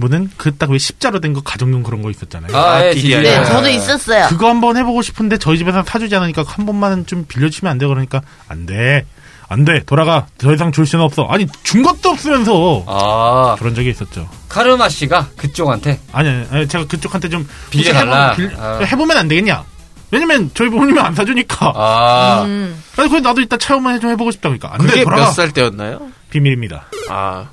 [0.00, 2.56] 분은 그딱 왜 십자로 된 거 가정용 그런 거 있었잖아요.
[2.56, 3.22] 아, 예, DDR.
[3.22, 3.44] 네, DDR.
[3.46, 4.26] 저도 있었어요.
[4.28, 8.22] 그거 한번 해보고 싶은데 저희 집에서 사주지 않으니까 한 번만은 좀 빌려주면 안 돼 그러니까
[8.48, 9.04] 안 돼.
[9.50, 9.82] 안 돼.
[9.84, 10.26] 돌아가.
[10.38, 11.24] 더 이상 줄 수는 없어.
[11.24, 14.28] 아니 준 것도 없으면서 아 그런 적이 있었죠.
[14.48, 18.32] 카르마 씨가 그쪽한테 아니, 아니, 아니, 제가 그쪽한테 좀 빌려달라.
[18.32, 18.78] 해보, 빌- 아.
[18.84, 19.64] 해보면 안 되겠냐?
[20.10, 21.72] 왜냐면 저희 부모님은 안 사주니까.
[21.74, 22.82] 아 음.
[22.96, 24.72] 아니 그래 나도 이따 체험을 좀 해보고 싶다니까.
[24.74, 24.86] 안 돼.
[24.86, 25.24] 그게 돌아가.
[25.24, 26.08] 몇 살 때였나요?
[26.30, 26.86] 비밀입니다.
[27.10, 27.48] 아,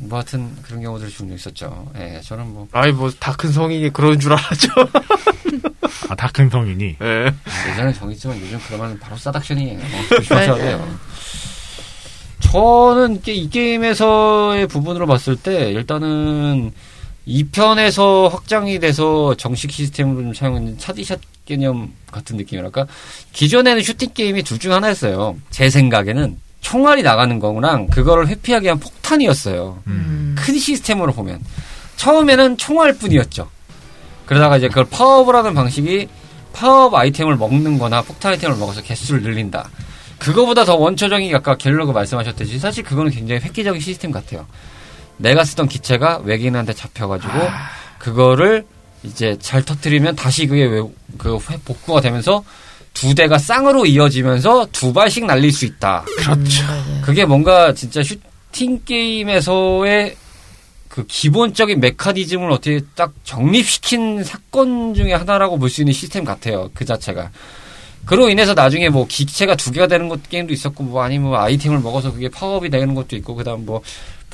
[0.00, 1.90] 뭐 하여튼 그런 경우들이 종종 있었죠.
[1.98, 4.68] 예, 저는 뭐 아이 뭐 다 큰 성인이 그런 줄 알았죠.
[6.08, 6.96] 아, 다 큰 성인이.
[7.02, 7.32] 예.
[7.70, 9.78] 예전에 정했지만 요즘 그러면 바로 싸닥션이에요.
[9.78, 10.98] 어, 조심하셔야 돼요.
[12.40, 16.72] 저는 게- 이 게임에서의 부분으로 봤을 때 일단은
[17.28, 22.86] 2편에서 확장이 돼서 정식 시스템으로 좀 사용하는 차디샷 개념 같은 느낌이랄까?
[23.32, 25.36] 기존에는 슈팅 게임이 둘 중 하나였어요.
[25.50, 29.82] 제 생각에는 총알이 나가는 거랑 그거를 회피하기 위한 폭탄이었어요.
[29.86, 30.34] 음.
[30.38, 31.40] 큰 시스템으로 보면
[31.96, 33.48] 처음에는 총알뿐이었죠.
[34.26, 36.08] 그러다가 이제 그걸 파업을 하는 방식이
[36.52, 39.68] 파업 아이템을 먹는 거나 폭탄 아이템을 먹어서 개수를 늘린다.
[40.18, 44.46] 그거보다 더 원초적인 게 아까 갤러그 말씀하셨듯이 사실 그거는 굉장히 획기적인 시스템 같아요.
[45.16, 47.32] 내가 쓰던 기체가 외계인한테 잡혀가지고
[47.98, 48.66] 그거를
[49.02, 50.82] 이제 잘 터트리면 다시 그게 왜,
[51.16, 52.44] 그 회- 복구가 되면서
[52.92, 56.04] 두 대가 쌍으로 이어지면서 두 발씩 날릴 수 있다.
[56.18, 56.64] 그렇죠.
[57.02, 60.16] 그게 뭔가 진짜 슈팅 게임에서의
[60.88, 66.68] 그 기본적인 메커니즘을 어떻게 딱 정립시킨 사건 중에 하나라고 볼 수 있는 시스템 같아요.
[66.74, 67.30] 그 자체가.
[68.06, 71.78] 그로 인해서 나중에 뭐 기체가 두 개가 되는 것 게임도 있었고 뭐 아니면 뭐 아이템을
[71.80, 73.82] 먹어서 그게 파워업이 되는 것도 있고 그다음 뭐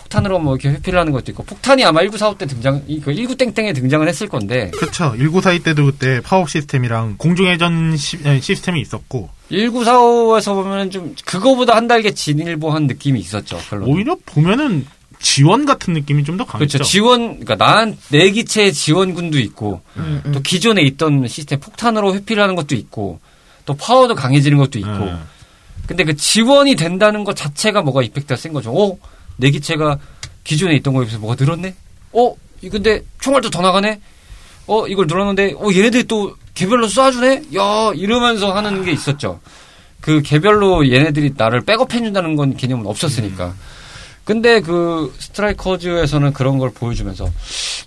[0.06, 3.72] 폭탄으로 뭐 이렇게 회피를 하는 것도 있고 폭탄이 아마 1945 때 등장 이그 19 땡땡에
[3.72, 5.14] 등장을 했을 건데 그렇죠.
[5.16, 11.86] 1942 때도 그때 파업 시스템이랑 공중회전 시, 에, 시스템이 있었고 1945에서 보면은 좀 그거보다 한
[11.88, 13.58] 단계 진일보한 느낌이 있었죠.
[13.68, 13.86] 별로.
[13.86, 14.86] 오히려 보면은
[15.18, 16.78] 지원 같은 느낌이 좀 더 강했죠.
[16.78, 16.90] 그렇죠.
[16.90, 20.32] 지원, 그러니까 난 내 기체의 지원군도 있고, 음, 음.
[20.32, 23.18] 또 기존에 있던 시스템 폭탄으로 회피를 하는 것도 있고,
[23.64, 24.90] 또 파워도 강해지는 것도 있고.
[25.06, 25.14] 네.
[25.86, 28.72] 근데 그 지원이 된다는 것 자체가 뭐가 이펙트가 센 거죠.
[28.72, 28.98] 어?
[29.36, 29.98] 내 기체가
[30.44, 31.74] 기존에 있던 거에 비해서 뭐가 늘었네?
[32.12, 32.34] 어?
[32.62, 34.00] 이 근데 총알도 더 나가네?
[34.68, 34.86] 어?
[34.88, 35.68] 이걸 눌렀는데, 어?
[35.72, 37.54] 얘네들이 또 개별로 쏴주네?
[37.56, 39.40] 야, 이러면서 하는 게 있었죠.
[40.00, 43.54] 그 개별로 얘네들이 나를 백업해준다는 건 개념은 없었으니까.
[44.24, 47.30] 근데 그 스트라이커즈에서는 그런 걸 보여주면서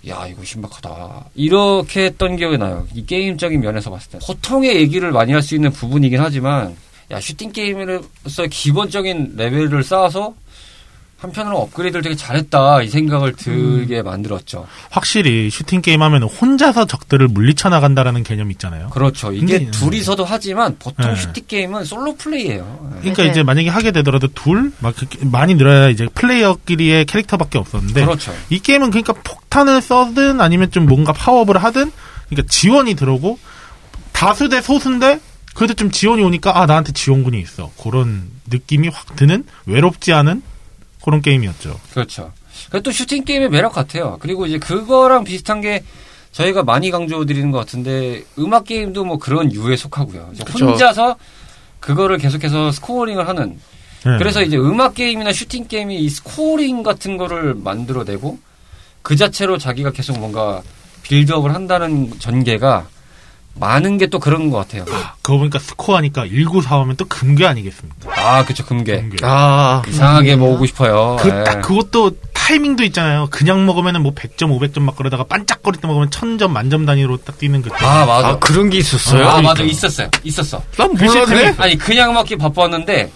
[0.08, 5.32] 야 이거 신박하다 이렇게 했던 기억이 나요 이 게임적인 면에서 봤을 때 보통의 얘기를 많이
[5.34, 6.74] 할 수 있는 부분이긴 하지만
[7.10, 10.34] 야 슈팅 게임으로서 기본적인 레벨을 쌓아서
[11.20, 14.66] 한편으로 업그레이드를 되게 잘했다 이 생각을 들게 만들었죠.
[14.90, 18.88] 확실히 슈팅 게임 하면 혼자서 적들을 물리쳐 나간다라는 개념 있잖아요.
[18.88, 19.30] 그렇죠.
[19.32, 21.16] 이게 근데, 둘이서도 하지만 보통 네.
[21.16, 22.90] 슈팅 게임은 솔로 플레이예요.
[23.00, 23.28] 그러니까 네.
[23.28, 28.34] 이제 만약에 하게 되더라도 둘, 막 그렇게 많이 늘어야 이제 플레이어끼리의 캐릭터밖에 없었는데 그렇죠.
[28.48, 31.92] 이 게임은 그러니까 폭탄을 쓰든 아니면 좀 뭔가 파워업을 하든
[32.30, 33.38] 그러니까 지원이 들어오고
[34.12, 35.20] 다수 대 소수인데
[35.54, 37.70] 그래도 좀 지원이 오니까 아 나한테 지원군이 있어.
[37.82, 40.42] 그런 느낌이 확 드는 외롭지 않은
[41.10, 41.80] 그런 게임이었죠.
[41.92, 42.32] 그렇죠.
[42.70, 44.16] 그또 슈팅 게임의 매력 같아요.
[44.20, 45.82] 그리고 이제 그거랑 비슷한 게
[46.30, 50.32] 저희가 많이 강조드리는 것 같은데 음악 게임도 뭐 그런 유에 속하고요.
[50.60, 51.16] 혼자서
[51.80, 53.58] 그거를 계속해서 scoring을 하는.
[54.04, 54.18] 네.
[54.18, 58.38] 그래서 이제 음악 게임이나 슈팅 게임이 이 scoring 같은 거를 만들어내고
[59.02, 60.62] 그 자체로 자기가 계속 뭔가
[61.02, 62.86] build up을 한다는 전개가
[63.54, 64.84] 많은 게 또 그런 것 같아요.
[65.22, 68.10] 그거 보니까 스코어니까 1945면 또 금괴 아니겠습니까?
[68.16, 68.96] 아, 그쵸, 금괴.
[69.00, 69.16] 금괴.
[69.22, 71.16] 아, 이상하게 모으고 싶어요.
[71.20, 71.44] 그, 예.
[71.44, 73.28] 딱 그것도 타이밍도 있잖아요.
[73.30, 77.60] 그냥 먹으면은 뭐 100점, 500점 막 그러다가 반짝거릴 때 먹으면 1000점, 만점 단위로 딱 뛰는
[77.62, 77.70] 그.
[77.84, 78.28] 아, 맞아.
[78.28, 79.22] 아, 그런 게 있었어요?
[79.28, 79.54] 아, 맞아.
[79.54, 79.64] 그러니까.
[79.64, 80.10] 있었어요.
[80.24, 80.62] 있었어.
[80.78, 81.26] 난그 몰랐네?
[81.52, 83.12] 시스템이- 아니 그냥 먹기 바빴는데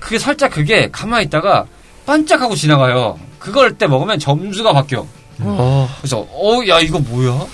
[0.00, 1.66] 그게 살짝 그게 가만히 있다가
[2.06, 3.18] 반짝하고 지나가요.
[3.38, 5.06] 그럴 때 먹으면 점수가 바뀌어.
[5.40, 5.90] 어.
[6.00, 7.44] 그래서 어 야 이거 뭐야?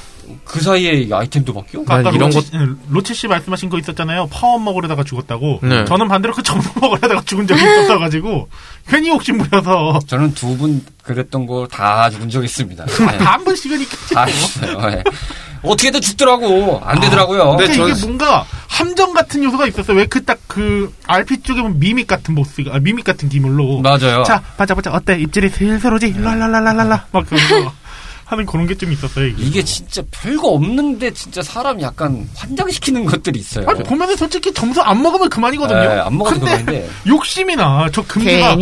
[0.45, 1.85] 그 사이에 이 아이템도 바뀌어?
[1.87, 2.51] 난 아까 이런 로치,
[2.89, 4.29] 로치 씨 말씀하신 거 있었잖아요.
[4.33, 5.61] 파워 먹으려다가 죽었다고.
[5.63, 5.85] 네.
[5.85, 8.49] 저는 반대로 그 점수 먹으려다가 죽은 적이 있었어가지고
[8.89, 12.85] 괜히 욕심 부려서 저는 두 분 그랬던 거 다 죽은 적 있습니다.
[12.87, 13.19] 네.
[13.19, 14.15] 다한 번씩은 있겠죠.
[14.15, 14.81] 다 있어요.
[14.91, 15.03] 네.
[15.63, 16.81] 어떻게든 죽더라고.
[16.85, 17.57] 안 되더라고요.
[17.57, 19.97] 근데 그러니까 저는- 이게 뭔가 함정 같은 요소가 있었어요.
[19.97, 24.23] 왜 그 딱그 RP 쪽에 보면 미믹 같은 보스가 아, 미믹 같은 기물로 맞아요.
[24.25, 27.73] 자 반짝반짝 어때 입질이 슬슬 오지 랄랄랄랄랄라 막 그러면서
[28.31, 29.27] 하는 그런 게 좀 있었어요.
[29.27, 33.67] 이게, 이게 진짜 별거 없는데 진짜 사람 약간 환장시키는 것들이 있어요.
[33.69, 35.81] 아니 보면은 솔직히 점수 안 먹으면 그만이거든요.
[35.81, 36.91] 네, 안 먹어도 근데 그만인데.
[37.09, 37.89] 욕심이 나.
[37.93, 38.57] 저 금지가.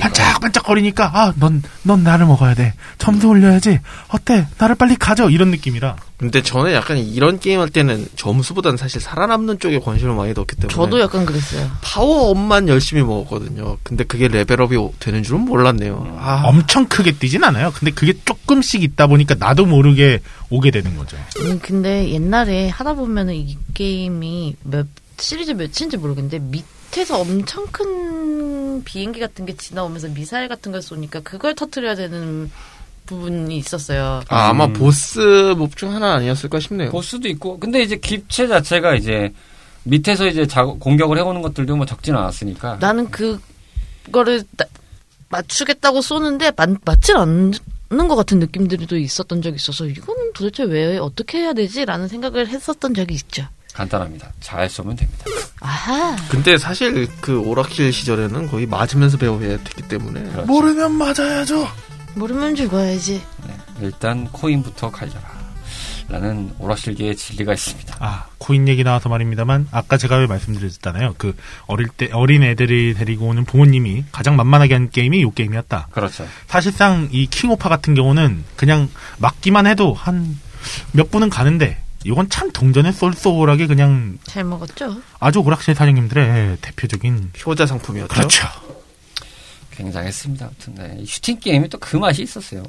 [0.00, 2.74] 반짝반짝거리니까 아, 넌, 넌 나를 먹어야 돼.
[2.98, 3.80] 점수 올려야지.
[4.08, 4.46] 어때?
[4.58, 5.28] 나를 빨리 가져.
[5.30, 5.96] 이런 느낌이라.
[6.18, 10.74] 근데 저는 약간 이런 게임 할 때는 점수보다는 사실 살아남는 쪽에 관심을 많이 뒀기 때문에
[10.74, 11.70] 저도 약간 그랬어요.
[11.80, 13.78] 파워업만 열심히 먹었거든요.
[13.84, 16.16] 근데 그게 레벨업이 오- 되는 줄은 몰랐네요.
[16.18, 17.70] 아, 엄청 크게 뛰진 않아요.
[17.72, 20.18] 근데 그게 조금씩 있다 보니까 나도 모르게
[20.50, 21.16] 오게 되는 거죠.
[21.38, 24.88] 음, 근데 옛날에 하다 보면은 이 게임이 몇
[25.20, 31.54] 시리즈 몇인지 모르겠는데 밑에서 엄청 큰 비행기 같은 게 지나오면서 미사일 같은 걸 쏘니까 그걸
[31.54, 32.50] 터트려야 되는
[33.08, 34.20] 부분이 있었어요.
[34.28, 34.72] 아, 아마 음.
[34.74, 35.18] 보스
[35.56, 36.90] 몹 중 하나 아니었을까 싶네요.
[36.90, 37.58] 보스도 있고.
[37.58, 39.32] 근데 이제 기체 자체가 이제
[39.84, 42.76] 밑에서 이제 자, 공격을 해오는 것들도 뭐 적진 않았으니까.
[42.80, 44.66] 나는 그거를 나-
[45.30, 47.52] 맞추겠다고 쏘는데 맞, 맞질 않는
[48.08, 51.84] 것 같은 느낌들도 있었던 적이 있어서 이건 도대체 왜 어떻게 해야 되지?
[51.84, 53.46] 라는 생각을 했었던 적이 있죠.
[53.74, 54.32] 간단합니다.
[54.40, 55.24] 잘 쏘면 됩니다.
[55.60, 56.16] 아하.
[56.30, 60.46] 근데 사실 그 오락실 시절에는 거의 맞으면서 배워야 됐기 때문에 그렇죠.
[60.46, 61.68] 모르면 맞아야죠.
[62.14, 63.22] 모르면 죽어야지.
[63.46, 63.54] 네.
[63.80, 65.38] 일단 코인부터 갈려라.
[66.10, 67.96] 라는 오락실계의 진리가 있습니다.
[68.00, 71.16] 아, 코인 얘기 나와서 말입니다만, 아까 제가 왜 말씀드렸잖아요.
[71.18, 71.36] 그,
[71.66, 75.88] 어릴 때, 어린 애들이 데리고 오는 부모님이 가장 만만하게 한 게임이 이 게임이었다.
[75.90, 76.26] 그렇죠.
[76.46, 78.88] 사실상 이 킹오파 같은 경우는 그냥
[79.18, 80.38] 맞기만 해도 한
[80.92, 85.00] 몇 분은 가는데, 이건 참 동전에 쏠쏠하게 그냥 잘 먹었죠?
[85.20, 87.32] 아주 오락실 사장님들의 대표적인.
[87.46, 88.08] 효자 상품이었죠.
[88.14, 88.46] 그렇죠.
[89.78, 90.44] 굉장했습니다.
[90.46, 90.96] 아무튼, 네.
[91.00, 92.62] 이 슈팅 게임이 또 그 맛이 있었어요.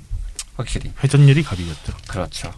[0.56, 0.92] 확실히.
[1.04, 1.94] 회전율이 갑이었죠.
[2.08, 2.52] 그렇죠.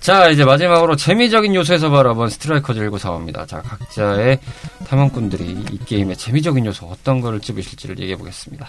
[0.00, 3.48] 자, 이제 마지막으로 재미적인 요소에서 바라본 스트라이커즈 1945입니다.
[3.48, 4.38] 자, 각자의
[4.86, 8.68] 탐험꾼들이 이 게임의 재미적인 요소 어떤 거를 집으실지를 얘기해 보겠습니다.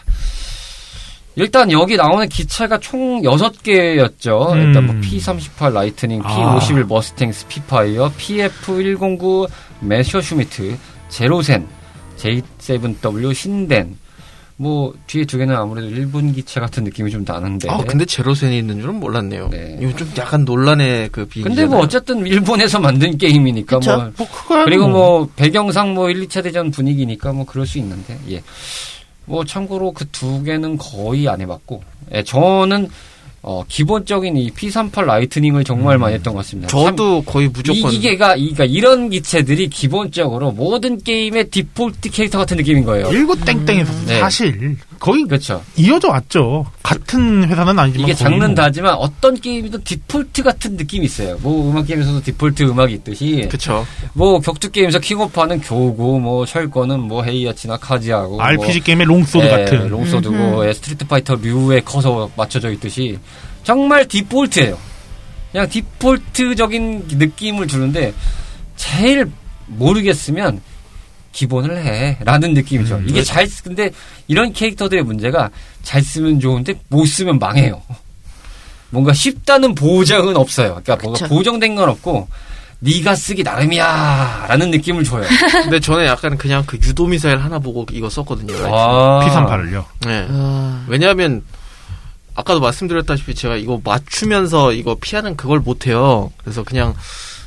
[1.36, 4.54] 일단 여기 나오는 기체가 총 6개였죠.
[4.54, 4.58] 음.
[4.62, 6.60] 일단 뭐 P38 라이트닝, 아.
[6.60, 9.50] P51 머스탱 스핏파이어, BF109
[9.82, 10.78] 메셔슈미트,
[11.10, 11.68] 제로센,
[12.18, 13.98] J7W 신덴.
[14.62, 17.70] 뭐 뒤에 두 개는 아무래도 일본 기체 같은 느낌이 좀 나는데.
[17.70, 19.47] 아, 근데 제로센이 있는 줄은 몰랐네요.
[19.49, 19.78] 네.
[19.80, 21.55] 이거 좀 약간 논란의 그 비행기.
[21.55, 23.95] 근데 뭐 어쨌든 일본에서 만든 게임이니까 그쵸?
[23.95, 24.66] 뭐 뭐.
[24.66, 28.43] 그리고 뭐 배경상 뭐 1, 2차 대전 분위기니까 뭐 그럴 수 있는데 예.
[29.24, 31.82] 뭐 참고로 그 두 개는 거의 안 해봤고
[32.16, 32.89] 예, 저는
[33.42, 36.68] 어 기본적인 이 P38 라이트닝을 정말 많이 했던 것 같습니다.
[36.68, 42.58] 저도 거의 무조건 이, 이게가 이- 그러니까 이런 기체들이 기본적으로 모든 게임의 디폴트 캐릭터 같은
[42.58, 43.10] 느낌인 거예요.
[43.12, 44.20] 일고 땡땡에서 네.
[44.20, 45.64] 사실 거의 그렇죠.
[45.78, 46.66] 이어져 왔죠.
[46.84, 48.56] 같은 회사는 아니지만 이게 장르는 뭐.
[48.56, 51.38] 다지만 어떤 게임이든 디폴트 같은 느낌이 있어요.
[51.41, 53.86] 뭐 음악 게임에서도 디폴트 음악이 있듯이 그쵸.
[54.14, 59.84] 뭐 격투 게임에서 킹오파는 쿄고 뭐 철권은 뭐 헤이하치나 카즈야고 RPG 게임의 롱소드 뭐, 같은.
[59.84, 63.18] 예, 롱소드고 예, 스트리트 파이터 류에 커서 맞춰져 있듯이
[63.64, 64.78] 정말 디폴트예요.
[65.52, 68.14] 그냥 디폴트적인 느낌을 주는데
[68.76, 69.32] 제일
[69.68, 70.62] 모르겠으면
[71.32, 72.96] 기본을 해라는 느낌이죠.
[72.96, 73.92] 음, 이게 잘 쓰- 근데
[74.28, 75.50] 이런 캐릭터들의 문제가
[75.84, 77.82] 잘 쓰면 좋은데 못 쓰면 망해요.
[78.90, 80.80] 뭔가 쉽다는 보장은 없어요.
[80.84, 81.28] 그러니까 뭔가 그쵸.
[81.28, 82.28] 보정된 건 없고
[82.80, 85.24] 네가 쓰기 나름이야라는 느낌을 줘요.
[85.64, 88.54] 근데 저는 약간 그냥 그 유도 미사일 하나 보고 이거 썼거든요.
[88.74, 89.20] 아.
[89.26, 89.86] P38을요.
[90.08, 90.26] 네.
[90.30, 91.44] 아, 왜냐하면
[92.36, 96.32] 아까도 말씀드렸다시피 제가 이거 맞추면서 이거 피하는 그걸 못해요.
[96.38, 96.96] 그래서 그냥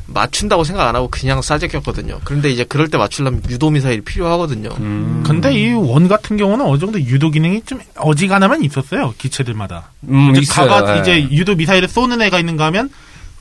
[0.06, 2.20] 맞춘다고 생각 안 하고 그냥 싸제 꼈거든요.
[2.24, 4.70] 그런데 이제 그럴 때 맞추려면 유도 미사일이 필요하거든요.
[4.80, 5.22] 음.
[5.26, 9.14] 근데 이 원 같은 경우는 어느 정도 유도 기능이 좀 어지간하면 있었어요.
[9.18, 9.90] 기체들마다.
[10.08, 10.68] 음, 이제 있어요.
[10.68, 11.00] 가가 예.
[11.00, 12.90] 이제 유도 미사일을 쏘는 애가 있는가 하면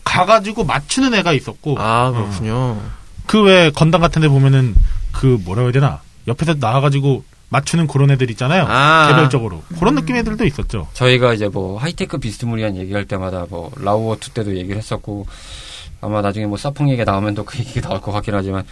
[0.03, 2.79] 가가지고 맞추는 애가 있었고 아 그렇군요.
[3.27, 4.75] 그외 건담 같은 데 보면은
[5.11, 8.65] 그 뭐라고 해야 되나 옆에서 나와가지고 맞추는 그런 애들 있잖아요.
[8.69, 9.07] 아.
[9.09, 10.87] 개별적으로 그런 느낌 애들도 있었죠.
[10.93, 15.27] 저희가 이제 뭐 하이테크 비스무리한 얘기할 때마다 뭐 라오어 2 때도 얘기를 했었고
[16.01, 18.63] 아마 나중에 뭐 사풍 얘기 나오면 또 그 얘기가 나올 것 같긴 하지만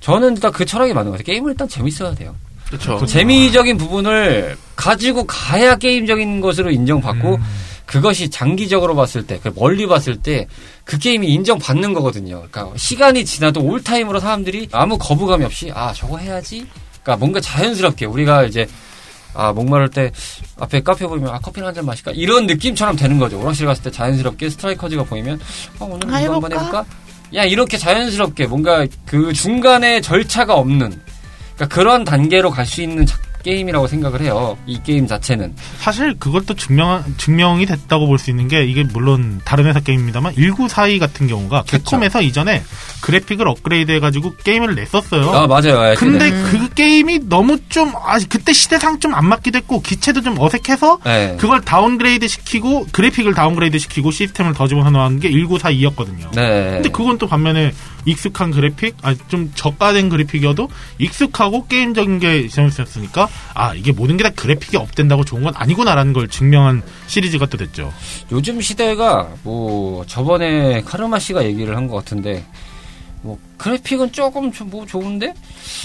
[0.00, 1.24] 저는 일단 그 철학이 맞는 것 같아요.
[1.32, 2.34] 게임을 일단 재밌어야 돼요.
[2.68, 3.04] 그렇죠.
[3.06, 7.42] 재미적인 부분을 가지고 가야 게임적인 것으로 인정받고 음.
[7.86, 10.46] 그것이 장기적으로 봤을 때, 그 멀리 봤을 때
[10.84, 12.44] 그 게임이 인정받는 거거든요.
[12.50, 16.66] 그러니까 시간이 지나도 all time으로 사람들이 아무 거부감이 없이 아 저거 해야지.
[17.02, 18.66] 그러니까 뭔가 자연스럽게 우리가 이제
[19.34, 20.10] 아 목마를 때
[20.58, 23.38] 앞에 카페 보이면 아 커피 한 잔 마실까 이런 느낌처럼 되는 거죠.
[23.40, 25.38] 오락실 갔을 때 자연스럽게 스트라이커즈가 보이면
[25.80, 26.78] 아 오늘 아, 이거 한번 해볼까?
[26.82, 26.86] 해볼까?
[27.34, 30.98] 야 이렇게 자연스럽게 뭔가 그 중간에 절차가 없는
[31.54, 33.16] 그러니까 그런 단계로 갈 수 있는 자-
[33.48, 34.58] 게임이라고 생각을 해요.
[34.66, 39.64] 이 게임 자체는 사실 그것도 증명 증명이 됐다고 볼 수 있는 게 이게 물론 다른
[39.66, 41.78] 회사 게임입니다만 1942 같은 경우가 그쵸.
[41.78, 42.62] 캡콤에서 이전에
[43.00, 45.30] 그래픽을 업그레이드 해가지고 게임을 냈었어요.
[45.30, 45.90] 아 맞아요.
[45.90, 46.48] 예, 근데 음.
[46.50, 51.36] 그 게임이 너무 좀, 아, 그때 시대상 좀 안 맞기도 했고, 기체도 좀 어색해서, 예.
[51.40, 56.30] 그걸 다운그레이드 시키고, 그래픽을 다운그레이드 시키고, 시스템을 더 집어넣은 게 1942였거든요.
[56.34, 56.72] 네.
[56.74, 57.72] 근데 그건 또 반면에
[58.04, 60.68] 익숙한 그래픽, 아, 좀 저가된 그래픽이어도
[60.98, 66.28] 익숙하고 게임적인 게 재밌었으니까, 아, 이게 모든 게 다 그래픽이 업된다고 좋은 건 아니구나라는 걸
[66.28, 67.92] 증명한 시리즈가 또 됐죠.
[68.30, 72.44] 요즘 시대가 뭐 저번에 카르마 씨가 얘기를 한 것 같은데
[73.22, 75.34] 뭐 그래픽은 조금 좀뭐 좋은데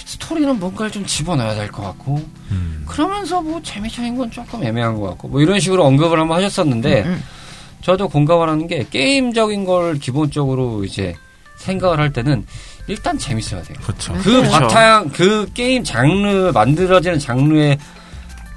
[0.06, 2.84] 스토리는 뭔가를 좀 집어넣어야 될 것 같고 음.
[2.88, 7.24] 그러면서 뭐 재미적인 건 조금 애매한 것 같고 뭐 이런 식으로 언급을 한번 하셨었는데 음.
[7.82, 11.16] 저도 공감을 하는 게 게임적인 걸 기본적으로 이제
[11.58, 12.45] 생각을 할 때는
[12.88, 13.78] 일단 재밌어야 돼요.
[13.82, 14.14] 그렇죠.
[14.14, 14.52] 그 그렇죠.
[14.52, 17.78] 바탕 그 게임 장르 만들어지는 장르의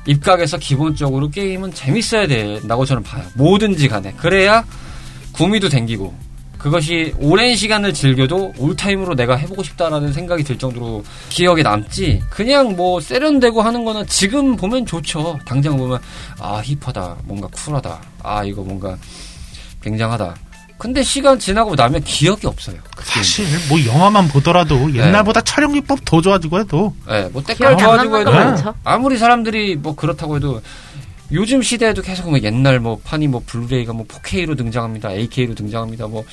[0.06, 3.24] 입각에서 기본적으로 게임은 재밌어야 된다고 저는 봐요.
[3.34, 4.64] 뭐든지 간에 그래야
[5.32, 6.26] 구미도 댕기고
[6.58, 13.00] 그것이 오랜 시간을 즐겨도 올타임으로 내가 해보고 싶다라는 생각이 들 정도로 기억에 남지 그냥 뭐
[13.00, 16.00] 세련되고 하는 거는 지금 보면 좋죠 당장 보면
[16.40, 18.96] 아 힙하다 뭔가 쿨하다 아 이거 뭔가
[19.82, 20.34] 굉장하다
[20.78, 23.24] 근데 시간 지나고 나면 기억이 없어요 그 게임.
[23.24, 24.98] 사실, 뭐 영화만 보더라도 네.
[24.98, 28.74] 옛날보다 촬영 기법 더 좋아지고 해도, 예, 뭐 때깔 좋아지고 해도 많죠.
[28.84, 30.60] 아무리 사람들이 뭐 그렇다고 해도
[31.32, 35.12] 요즘 시대에도 계속 보면 옛날 뭐 판이 뭐 블루레이가 뭐 4K로 등장합니다.
[35.12, 36.06] 8K로 등장합니다.
[36.06, 36.24] 뭐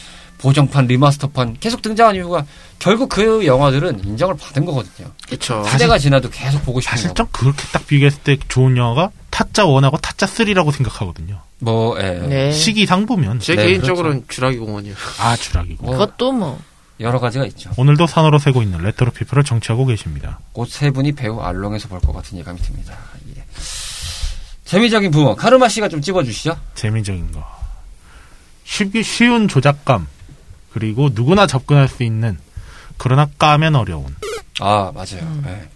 [0.44, 2.46] 보정판, 리마스터판 계속 등장한 이유가
[2.78, 5.10] 결국 그 영화들은 인정을 받은 거거든요.
[5.30, 5.64] 그쵸.
[5.72, 7.14] 시대가 지나도 계속 보고 싶은 사실 거.
[7.14, 11.39] 좀 그렇게 딱 비교했을 때 좋은 영화가 타짜 1하고 타짜 3라고 생각하거든요.
[11.60, 12.12] 뭐 예.
[12.28, 12.52] 네.
[12.52, 13.39] 시기상 보면.
[13.39, 14.96] 제 네, 개인적으로는 주라기 공원이요.
[15.20, 15.86] 아, 쥬라기고.
[15.86, 16.60] 뭐 그것도 뭐
[17.00, 17.72] 여러 가지가 있죠.
[17.78, 20.39] 오늘도 산으로 새고 있는 레트로 피플을 정치하고 계십니다.
[20.52, 22.98] 곧 세 분이 배우 알롱에서 볼 것 같은 예감이 듭니다.
[23.38, 23.44] 예.
[24.66, 26.58] 재미적인 부모 카르마 씨가 좀 찝어주시죠.
[26.76, 27.46] 재미적인 거.
[28.66, 30.08] 쉽기 쉬운 조작감.
[30.74, 32.38] 그리고 누구나 접근할 수 있는
[32.97, 34.15] 그러나 까면 어려운.
[34.59, 35.41] 아, 맞아요.
[35.47, 35.67] 예.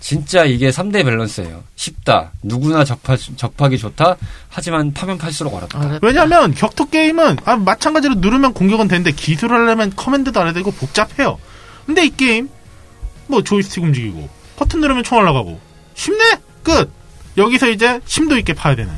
[0.00, 1.62] 진짜 이게 3대 밸런스예요.
[1.76, 2.32] 쉽다.
[2.42, 4.16] 누구나 접하, 접하기 좋다.
[4.48, 5.78] 하지만 파면 팔수록 어렵다.
[5.78, 10.70] 어렵- 왜냐면 격투 게임은 아, 마찬가지로 누르면 공격은 되는데 기술을 하려면 커맨드도 안 해야 되고
[10.72, 11.38] 복잡해요.
[11.86, 12.48] 근데 이 게임
[13.28, 15.60] 뭐 조이스틱 움직이고 버튼 누르면 총알 나가고
[15.94, 16.90] 쉽네 끝.
[17.36, 18.92] 여기서 이제 심도 있게 파야 되는.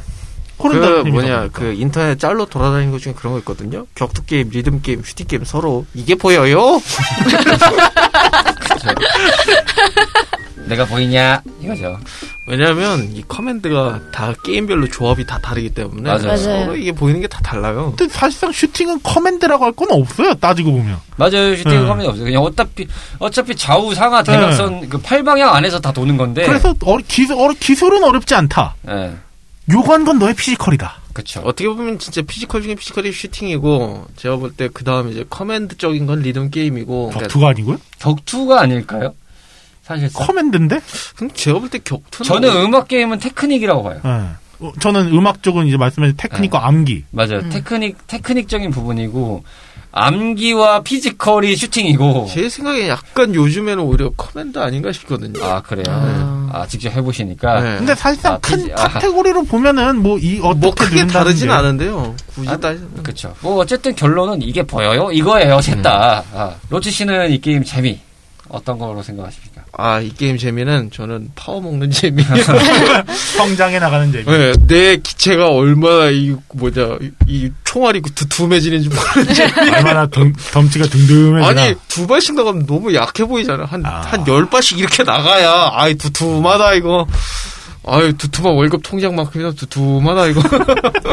[0.59, 1.48] 그 뭐냐.
[1.52, 3.86] 그 인터넷 짤로 돌아다니는 것 중에 그런 거 있거든요.
[3.94, 6.80] 격투 게임, 리듬 게임, 슈팅 게임 서로 이게 보여요?
[10.66, 11.42] 내가 보이냐?
[11.61, 11.98] 이거죠.
[12.46, 16.22] 왜냐하면 이 커맨드가 다 게임별로 조합이 다 다르기 때문에 맞아요.
[16.26, 16.36] 맞아요.
[16.38, 17.92] 서로 이게 보이는 게 다 달라요.
[17.96, 20.34] 근데 사실상 슈팅은 커맨드라고 할 건 없어요.
[20.34, 20.98] 따지고 보면.
[21.16, 21.55] 맞아요.
[21.57, 21.76] 슈팅 네.
[21.86, 22.24] 화면이 없어요.
[22.24, 22.86] 그냥 어차피,
[23.18, 26.46] 어차피 좌우 상하 대각선 그 팔방향 안에서 다 도는 건데.
[26.46, 28.74] 그래서 어, 기술, 어, 기술은 어렵지 않다.
[28.88, 29.14] 예.
[29.72, 30.94] 요구한 건 너의 피지컬이다.
[31.14, 31.40] 그쵸.
[31.44, 36.20] 어떻게 보면 진짜 피지컬 중에 피지컬이 슈팅이고 제가 볼 때 그 다음 이제 커맨드적인 건
[36.20, 37.78] 리듬 게임이고 그러니까 격투가 아니고요?
[38.00, 39.14] 격투가 아닐까요?
[39.84, 40.26] 사실상.
[40.26, 40.80] 커맨드인데?
[41.16, 44.00] 근데 제가 볼 때 격투는 저는 뭐- 음악 게임은 테크닉이라고 봐요.
[44.04, 44.08] 예.
[44.64, 47.04] 어, 저는 음악 쪽은 이제 말씀하신 테크닉과 암기.
[47.10, 47.38] 맞아요.
[47.40, 47.50] 음.
[47.50, 49.44] 테크닉, 테크닉적인 부분이고,
[49.92, 52.28] 암기와 피지컬이 슈팅이고.
[52.32, 55.44] 제 생각에 약간 요즘에는 오히려 커맨드 아닌가 싶거든요.
[55.44, 55.84] 아, 그래요?
[55.88, 56.34] 아.
[56.55, 57.61] 아, 직접 해보시니까.
[57.61, 57.76] 네.
[57.78, 58.88] 근데 사실상 아, 큰 아.
[58.88, 62.14] 카테고리로 보면은 뭐 이 어떻게 뭐 크게 다르진 게 않은데요.
[62.34, 63.34] 굳이 아, 따 그쵸.
[63.40, 65.11] 뭐, 어쨌든 결론은 이게 보여요?
[65.11, 66.22] 이거예요, 셋 다.
[66.32, 67.98] 아, 로치 씨는 이 게임 재미,
[68.48, 69.53] 어떤 거로 생각하십니까?
[69.77, 72.22] 아, 이 게임 재미는 저는 파워 먹는 재미.
[73.37, 74.25] 성장해 나가는 재미.
[74.25, 79.70] 네, 내 기체가 얼마나 이 뭐냐 이, 이 총알이 두툼해지는지 모르는 재미.
[79.70, 81.47] 얼마나 덩, 덩치가 든든해지나.
[81.62, 83.64] 아니 두 발씩 나가면 너무 약해 보이잖아.
[83.64, 84.01] 한 아.
[84.03, 87.07] 한열 발씩 이렇게 나가야 아이 두툼하다 이거.
[87.87, 90.41] 아유 두툼한 월급 통장만큼이나 두툼하다 이거.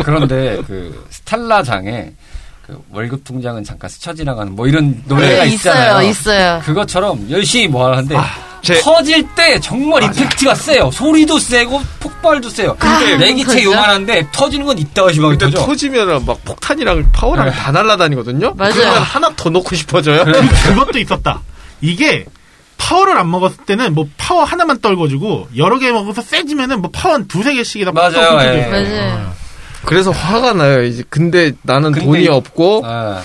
[0.05, 2.12] 그런데 그 스탈라장에
[2.66, 6.01] 그 월급 통장은 잠깐 스쳐 지나가는 뭐 이런 노래가 네, 있잖아요.
[6.07, 6.62] 있어요, 있어요.
[6.64, 8.16] 그것처럼 열심히 뭐 하는데
[8.62, 10.91] 제- 터질 때 정말 effect가 세요.
[10.91, 12.76] 소리도 세고 폭발도 세요.
[12.78, 13.72] 근데 내 기체 그죠?
[13.72, 15.66] 요만한데 터지는 건 이따가 근데 터져.
[15.66, 17.51] 터지면은 막 폭탄이랑 파워랑 네.
[17.51, 18.53] 다 날라다니거든요.
[18.55, 18.74] 맞아요.
[18.74, 20.24] 그러면 하나 더 넣고 싶어져요.
[20.26, 20.41] 그래.
[20.66, 21.41] 그것도 있었다.
[21.82, 22.26] 이게
[22.78, 27.28] 파워를 안 먹었을 때는 뭐 파워 하나만 떨궈주고 여러 개 먹어서 세지면은 뭐 파워 한
[27.28, 27.91] 두세 개씩이다.
[27.91, 28.68] 맞아요, 예.
[28.68, 29.34] 맞아요.
[29.86, 30.84] 그래서 화가 나요.
[30.84, 33.22] 이제 근데 나는 근데 돈이 이- 없고 아,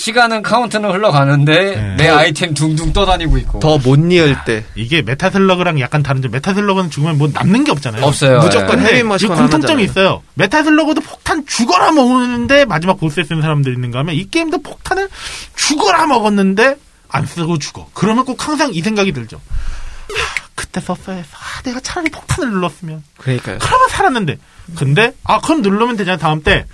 [0.00, 1.96] 시간은 카운트는 흘러가는데 네.
[1.98, 6.88] 내 아이템 둥둥 떠다니고 있고 더 못 이을 때 이게 메탈슬러그랑 약간 다른 점 메탈슬러그는
[6.88, 8.02] 죽으면 뭐 남는 게 없잖아요.
[8.06, 8.40] 없어요.
[8.40, 8.86] 무조건 예.
[8.86, 9.84] 헤비 머신건 공통점이.
[9.84, 10.22] 있어요.
[10.34, 15.10] 메탈슬러그도 폭탄 죽어라 먹는데 마지막 보스에 쓰는 사람들이 있는가 하면 이 게임도 폭탄을
[15.54, 16.76] 죽어라 먹었는데
[17.10, 17.90] 안 쓰고 죽어.
[17.92, 19.36] 그러면 꼭 항상 이 생각이 들죠.
[19.36, 21.28] 하, 그때 썼어야 했어.
[21.34, 23.04] 아, 내가 차라리 폭탄을 눌렀으면.
[23.18, 23.58] 그러니까요.
[23.60, 24.38] 그러면 살았는데.
[24.78, 26.64] 근데 아 그럼 누르면 되잖아 다음 때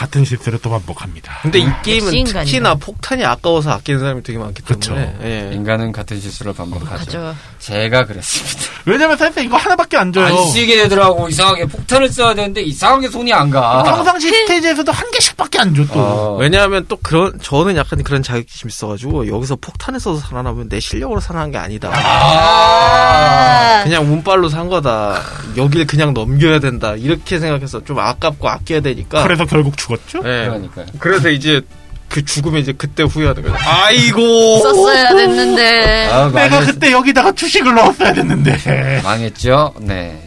[0.00, 1.40] 같은 실수를 또 반복합니다.
[1.42, 2.24] 근데 이 게임은.
[2.24, 4.62] 특히나 폭탄이 아까워서 아끼는 사람이 되게 많기.
[4.62, 5.50] 때문에 예.
[5.54, 7.04] 인간은 같은 실수를 반복하죠.
[7.04, 7.36] 가죠.
[7.58, 8.70] 제가 그랬습니다.
[8.86, 10.24] 왜냐면 사실 이거 하나밖에 안 줘요.
[10.24, 11.28] 안 쓰게 되더라고.
[11.28, 13.82] 이상하게 폭탄을 써야 되는데 이상하게 손이 안 가.
[13.82, 16.00] 평상시 스테이지에서도 한 개씩밖에 안 줘 또.
[16.00, 16.36] 어.
[16.40, 21.50] 왜냐하면 또 그런 저는 약간 그런 자격심이 있어가지고 여기서 폭탄을 써서 살아남으면 내 실력으로 살아난
[21.50, 21.90] 게 아니다.
[21.92, 23.82] 아.
[23.84, 25.20] 그냥 운빨로 산 거다.
[25.58, 26.94] 여길 그냥 넘겨야 된다.
[26.96, 29.22] 이렇게 생각해서 좀 아깝고 아껴야 되니까.
[29.24, 30.18] 그래서 결국 죽 었죠.
[30.20, 30.46] 예.
[30.46, 30.86] 그러니까요.
[30.98, 31.60] 그래서 이제
[32.08, 33.54] 그 죽으면 이제 그때 후회하는 거죠.
[33.58, 34.58] 아이고.
[34.60, 36.08] 썼어야 됐는데.
[36.10, 39.00] 아, 내가 그때 여기다가 주식을 넣었어야 됐는데.
[39.04, 39.74] 망했죠?
[39.80, 40.20] 네.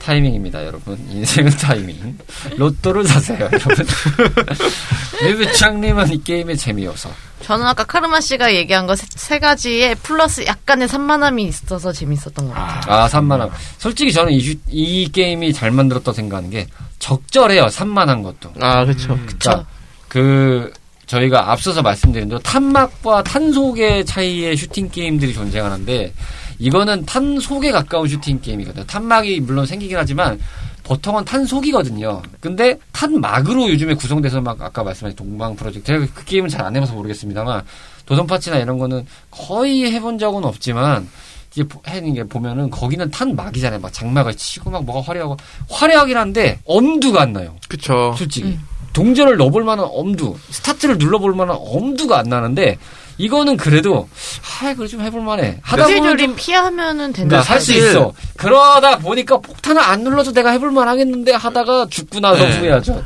[0.00, 0.98] 타이밍입니다, 여러분.
[1.10, 2.16] 인생은 타이밍.
[2.56, 3.86] 로또를 사세요, 여러분.
[5.22, 7.10] 류비창님은 이 게임의 재미여서.
[7.42, 12.94] 저는 아까 카르마 씨가 얘기한 거 세 가지에 플러스 약간의 산만함이 있어서 재밌었던 것 같아요.
[12.94, 13.50] 아, 산만함.
[13.78, 16.66] 솔직히 저는 이, 슈- 이 게임이 잘 만들었다 생각하는 게
[16.98, 18.52] 적절해요, 산만한 것도.
[18.60, 19.18] 아 그렇죠.
[19.38, 19.64] 자,
[20.08, 20.72] 그
[21.06, 26.12] 저희가 앞서서 말씀드린 대로 탄막과 탄속의 차이의 슈팅 게임들이 존재하는데
[26.58, 28.84] 이거는 탄속에 가까운 슈팅 게임이거든요.
[28.84, 30.38] 탄막이 물론 생기긴 하지만
[30.82, 32.22] 보통은 탄속이거든요.
[32.40, 36.94] 근데 탄막으로 요즘에 구성돼서 막 아까 말씀하신 동방 프로젝트 제가 그 게임은 잘 안 해봐서
[36.94, 37.62] 모르겠습니다만
[38.06, 41.08] 도전 파츠나 이런 거는 거의 해본 적은 없지만
[41.64, 43.80] 보- 해는 게 보면은 거기는 탄 막이잖아요.
[43.80, 45.36] 막 장막을 치고 막 뭐가 화려하고
[45.70, 47.56] 화려하긴 한데 엄두가 안 나요.
[47.68, 48.14] 그렇죠.
[48.16, 48.58] 솔직히
[48.92, 52.78] 동전을 넣어볼 만한 엄두 스타트를 눌러볼 만한 엄두가 안 나는데
[53.18, 54.08] 이거는 그래도
[54.62, 55.58] 아 그래 좀 해볼 만해.
[55.62, 57.28] 하다 보면 좀 피하면은 된다.
[57.38, 58.12] 그러니까 할수 사실- 있어.
[58.36, 62.58] 그러다 보니까 폭탄을 안 눌러도 내가 해볼 만하겠는데 하다가 죽고 나서 네.
[62.58, 63.04] 후회하죠.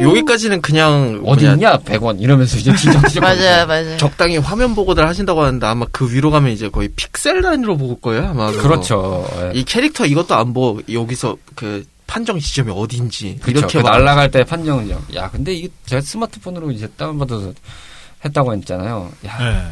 [0.00, 3.96] 여기까지는 그냥 어디 있냐 100원 이러면서 이제 뒤적뒤적 맞아요, 맞아요.
[3.98, 8.28] 적당히 화면 보고들 하신다고 하는데 아마 그 위로 가면 이제 거의 픽셀 라인으로 볼 거예요
[8.28, 8.50] 아마.
[8.52, 9.28] 그렇죠.
[9.42, 9.50] 예.
[9.58, 14.44] 이 캐릭터 이것도 안 보고 여기서 그 판정 지점이 어딘지 그렇죠 이렇게 그막 날아갈 때
[14.44, 17.52] 판정은 야 근데 이게 제가 스마트폰으로 이제 다운받아서
[18.24, 19.62] 했다고 했잖아요 야 네.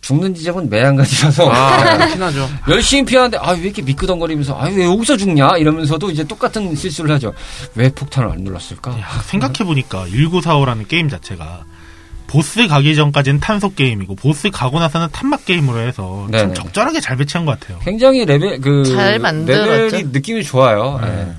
[0.00, 2.48] 죽는 지점은 매한가지라서 아, 하죠.
[2.68, 7.32] 열심히 피하는데 아 왜 이렇게 미끄덩거리면서 아 왜 여기서 죽냐 이러면서도 이제 똑같은 실수를 하죠.
[7.76, 8.96] 왜 폭탄을 안 눌렀을까?
[9.26, 11.62] 생각해 보니까 1945라는 게임 자체가
[12.26, 16.54] 보스 가기 전까지는 탄속 게임이고 보스 가고 나서는 탄막 게임으로 해서 좀 네네.
[16.54, 17.78] 적절하게 잘 배치한 것 같아요.
[17.84, 19.70] 굉장히 레벨 그 잘 만들었죠.
[19.70, 20.98] 레벨이 느낌이 좋아요.
[21.00, 21.08] 네.
[21.28, 21.32] 예.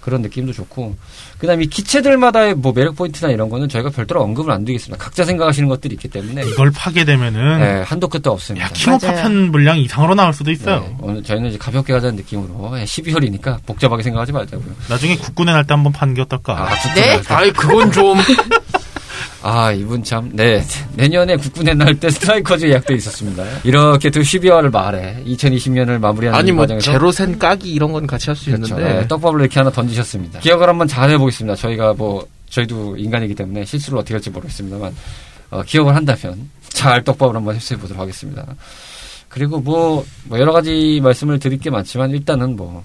[0.00, 0.96] 그런 느낌도 좋고
[1.38, 5.02] 그다음에 이 기체들마다의 뭐 매력 포인트나 이런 거는 저희가 별도로 언급을 안 드리겠습니다.
[5.02, 8.66] 각자 생각하시는 것들이 있기 때문에 이걸 파게 되면은 예, 한도 끝도 없습니다.
[8.66, 9.22] 야 킹오파 맞아요.
[9.22, 10.80] 편 분량 이상으로 나올 수도 있어요.
[10.80, 14.74] 네, 오늘 저희는 이제 가볍게 가자는 느낌으로 예, 12월이니까 복잡하게 생각하지 말자고요.
[14.88, 16.54] 나중에 국군의 날 때 한번 파는 게 어떨까?
[16.70, 17.20] 아, 네?
[17.28, 18.16] 아이 그건 좀
[19.42, 20.62] 아, 이분 참, 네.
[20.94, 23.44] 내년에 국군의 날때 스트라이커즈 예약돼 있었습니다.
[23.64, 25.22] 이렇게 또 12월을 말해.
[25.26, 26.92] 2020년을 마무리하는 아니 이뭐 과정에서.
[26.92, 28.74] 제로센 까기 이런 건 같이 할수 그렇죠.
[28.74, 30.40] 있는데 네, 떡밥을 이렇게 하나 던지셨습니다.
[30.40, 31.56] 기억을 한번 잘 해보겠습니다.
[31.56, 34.94] 저희가 뭐, 저희도 인간이기 때문에 실수를 어떻게 할지 모르겠습니다만,
[35.50, 38.44] 어, 기억을 한다면 잘 떡밥을 한번 흡수해 보도록 하겠습니다.
[39.28, 42.84] 그리고 뭐, 뭐 여러 가지 말씀을 드릴 게 많지만 일단은 뭐,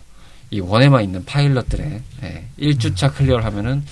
[0.51, 3.83] 이 1에만 있는 파일럿들의 예, 1주차 클리어를 하면은,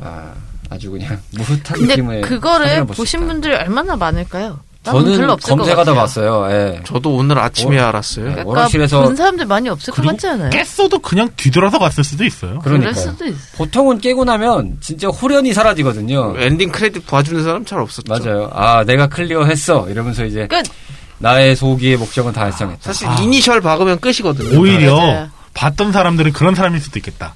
[0.00, 0.32] 아,
[0.70, 3.26] 아주 그냥 므흣한 느낌의 그거를 보신.
[3.26, 4.60] 분들이 얼마나 많을까요?
[4.84, 5.92] 저는 검색하다.
[5.92, 6.48] 봤어요.
[6.50, 6.80] 예.
[6.84, 7.88] 저도 오늘 아침에 어?
[7.88, 8.24] 알았어요.
[8.26, 8.30] 네.
[8.40, 10.48] 약간 워라실에서- 본 사람들 많이 없을 것 같지 않아요?
[10.50, 12.60] 깼어도 그냥 뒤돌아서 갔을 수도 있어요.
[12.94, 13.36] 수도 있어.
[13.56, 16.36] 보통은 깨고 나면 진짜 홀연히 사라지거든요.
[16.38, 18.06] 엔딩 크레딧 봐주는 사람 잘 없었죠.
[18.08, 18.50] 맞아요.
[18.54, 19.90] 아, 내가 클리어했어.
[19.90, 20.62] 이러면서 이제 끝.
[21.18, 22.80] 나의 소기의 목적은 달성했다.
[22.80, 23.16] 사실 아.
[23.20, 24.58] 이니셜 박으면 끝이거든요.
[24.58, 25.28] 오히려 맞아요.
[25.52, 27.34] 봤던 사람들은 그런 사람일 수도 있겠다.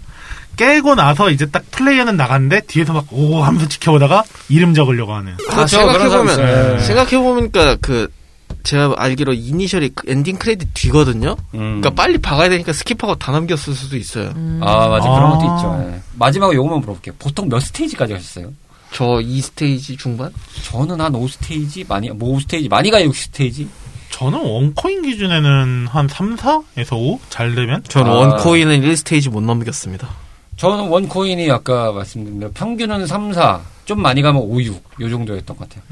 [0.57, 5.32] 깨고 나서 이제 딱 플레이어는 나갔는데 뒤에서 막 오 하면서 지켜보다가 이름 적으려고 하는.
[5.50, 5.76] 아, 그렇죠.
[5.78, 6.76] 생각해보면 있어요.
[6.76, 6.82] 네.
[6.84, 8.09] 생각해보니까 그
[8.62, 11.36] 제가 알기로 이니셜이 그 엔딩 크레딧 뒤거든요.
[11.55, 11.80] 음.
[11.80, 14.32] 그러니까 빨리 박아야 되니까 skip하고 다 넘겼을 수도 있어요.
[14.61, 15.09] 아, 맞아.
[15.11, 15.14] 아.
[15.14, 15.90] 그런 것도 있죠.
[15.96, 16.00] 예.
[16.14, 17.14] 마지막으로 요것만 물어볼게요.
[17.18, 18.53] 보통 몇 스테이지까지 하셨어요?
[18.92, 20.30] 저 2스테이지 중반?
[20.64, 21.88] 저는 한 5스테이지?
[21.88, 22.68] 많이, 뭐 5스테이지?
[22.68, 23.66] 많이 가요, 6스테이지?
[24.11, 27.18] 저는 one coin 기준에는 한 3, 4에서 5?
[27.30, 27.82] 잘 되면?
[27.88, 28.14] 저는 아.
[28.14, 30.09] one coin은 1스테이지 못 넘겼습니다.
[30.57, 35.11] 저는 one coin이 아까 말씀드린 대로 평균은 3, 4, 좀 많이 가면 5, 6, 요
[35.11, 35.84] 정도였던 것 같아요.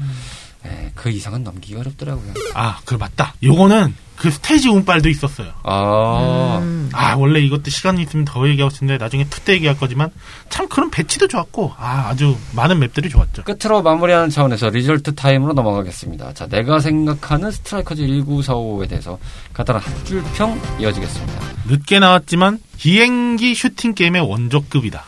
[0.65, 2.33] 예, 그 이상은 넘기기 어렵더라고요.
[2.53, 3.33] 아, 그 맞다.
[3.41, 5.51] 요거는 그 스테이지 운빨도 있었어요.
[5.63, 6.89] 아, 음.
[6.93, 10.11] 아, 원래 이것도 시간이 있으면 더 얘기하고 싶은데 나중에 two 때 얘기할 거지만
[10.49, 13.41] 참 그런 배치도 좋았고 아, 아주 많은 맵들이 좋았죠.
[13.43, 16.33] 끝으로 마무리하는 차원에서 result time으로 넘어가겠습니다.
[16.35, 19.17] 자, 내가 생각하는 스트라이커즈 1945에 대해서
[19.53, 21.33] 간단한 한 줄 평 이어지겠습니다.
[21.69, 25.03] 늦게 나왔지만 비행기 슈팅 게임의 원조급이다.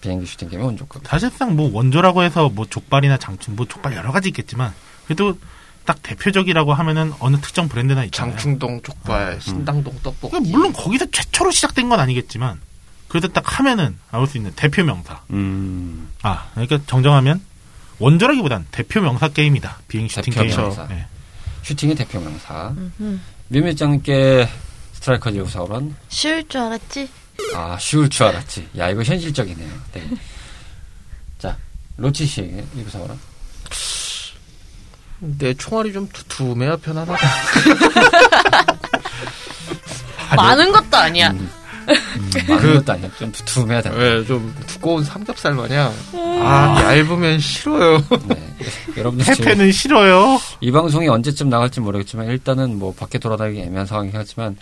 [0.00, 1.04] 비행기 슈팅 게임의 원조급.
[1.08, 4.72] 사실상 뭐 원조라고 해서 뭐 족발이나 장충 뭐 족발 여러 가지 있겠지만
[5.04, 5.38] 그래도
[5.84, 8.32] 딱 대표적이라고 하면은 어느 특정 브랜드나 있잖아요.
[8.32, 10.30] 장충동 족발, 신당동 떡볶이.
[10.30, 12.60] 그러니까 물론 거기서 최초로 시작된 건 아니겠지만
[13.08, 15.20] 그래도 딱 하면은 나올 수 있는 대표 명사.
[15.30, 17.40] 음, 아, 그러니까 정정하면
[17.98, 19.80] 원조라기보단 대표 명사 게임이다.
[19.88, 20.56] 비행 슈팅 대표 게임.
[20.56, 20.86] 명사.
[20.88, 21.06] 네.
[21.62, 22.72] 슈팅의 대표 명사.
[23.48, 24.48] 묘밀장님께
[24.94, 27.08] 스트라이커즈 1945는 쉬울 줄 알았지?
[27.54, 28.68] 아, 쉬울 줄 알았지.
[28.78, 29.70] 야, 이거 현실적이네요.
[29.92, 30.10] 네.
[31.38, 31.56] 자,
[31.96, 33.16] 로치 씨에게 1945는
[35.22, 37.14] 내 총알이 좀 두툼해야 편하다.
[40.36, 41.30] 많은 것도 아니야.
[41.30, 41.48] 음,
[41.88, 43.08] 음, 많은 것도 아니야.
[43.18, 43.98] 좀 두툼해야 된다.
[43.98, 45.94] 왜, 좀 두꺼운 삼겹살 마냥.
[46.12, 47.98] 아, 얇으면 싫어요.
[48.26, 48.54] 네.
[48.96, 50.40] 여러분들 대패는 싫어요.
[50.60, 54.56] 이 방송이 언제쯤 나갈지 모르겠지만 일단은 뭐 밖에 돌아다니기 애매한 상황이긴 하지만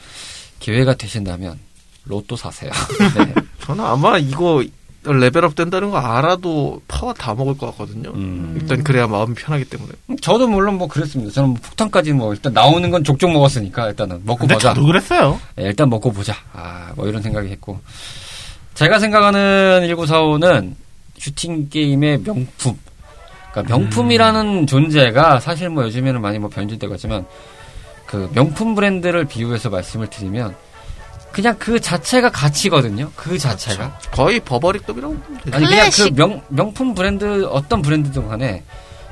[0.59, 1.59] 기회가 되신다면
[2.05, 2.71] 로또 사세요.
[3.17, 3.35] 네.
[3.65, 4.63] 저는 아마 이거
[5.03, 8.11] 레벨업 된다는 거 알아도 파워 다 먹을 것 같거든요.
[8.11, 8.59] 음.
[8.61, 9.93] 일단 그래야 마음이 편하기 때문에.
[10.21, 11.33] 저도 물론 뭐 그랬습니다.
[11.33, 14.75] 저는 뭐 폭탄까지 뭐 일단 나오는 건 족족 먹었으니까 일단은 먹고 근데 보자.
[14.75, 15.41] 저도 그랬어요.
[15.57, 16.35] 네, 일단 먹고 보자.
[16.53, 17.81] 아, 뭐 이런 생각이 했고.
[18.75, 20.75] 제가 생각하는 1945는
[21.17, 22.79] 슈팅 게임의 명품.
[23.53, 27.25] 그러니까 명품이라는 존재가 사실 뭐 요즘에는 많이 뭐 변질되고 있지만
[28.07, 30.55] 그 명품 브랜드를 비유해서 말씀을 드리면
[31.33, 33.11] 그냥 그 자체가 가치거든요.
[33.15, 33.99] 그 자체가.
[34.11, 35.17] 거의 버버리급이라고.
[35.53, 36.11] 아니 그냥 그.
[36.15, 38.63] 명, 명품 브랜드 어떤 브랜드든 간에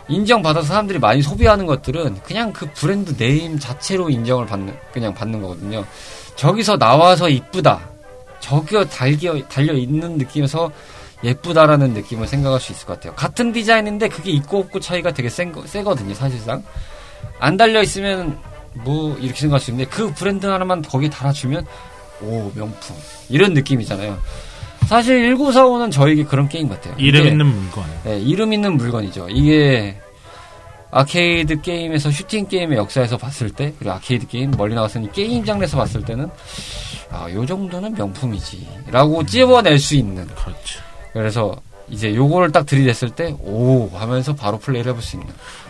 [0.09, 5.85] 인정받아서 사람들이 많이 소비하는 것들은 그냥 그 brand name 자체로 인정을 받는 그냥 받는 거거든요.
[6.37, 7.81] 저기서 나와서 이쁘다.
[8.41, 10.71] 저기에 달겨 달려 있는 느낌에서
[11.25, 13.15] 예쁘다라는 느낌을 생각할 수 있을 것 같아요.
[13.15, 16.63] 같은 디자인인데 그게 있고 없고 차이가 되게 센 거, 세거든요, 사실상.
[17.41, 18.39] 안 달려 있으면
[18.75, 21.67] 뭐 이렇게 생각할 수 있는데 그 브랜드 하나만 거기에 달아주면
[22.23, 22.97] 오 명품
[23.29, 24.19] 이런 느낌이잖아요.
[24.87, 26.95] 사실 1945는 저에게 그런 게임 같아요.
[26.99, 27.85] 이름 있는 물건.
[28.05, 29.29] 네, 이름 있는 물건이죠.
[29.31, 29.97] 이게
[30.91, 36.03] 아케이드 게임에서 슈팅 게임의 역사에서 봤을 때 그리고 아케이드 게임 멀리 나갔으니 게임 장르에서 봤을
[36.03, 36.31] 때는
[37.11, 40.81] 아, 요 정도는 명품이지라고 찝어낼 수 있는 그렇죠.
[41.13, 41.55] 그래서
[41.91, 45.29] 이제 요거를 딱 들이댔을 때 오 하면서 바로 플레이를 해볼 수 있는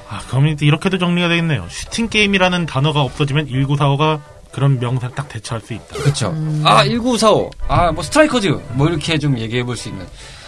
[0.09, 1.67] 아, 그럼 이렇게도 정리가 되겠네요.
[1.69, 4.21] 슈팅 게임이라는 단어가 없어지면 1945가
[4.53, 5.97] 그런 명사를 딱 대체할 수 있다.
[6.03, 6.35] 그쵸.
[6.65, 7.51] 아, 1945.
[7.69, 8.49] 아, 뭐 스트라이커즈.
[8.73, 10.07] 뭐 이렇게 좀 얘기해 볼 수 있는.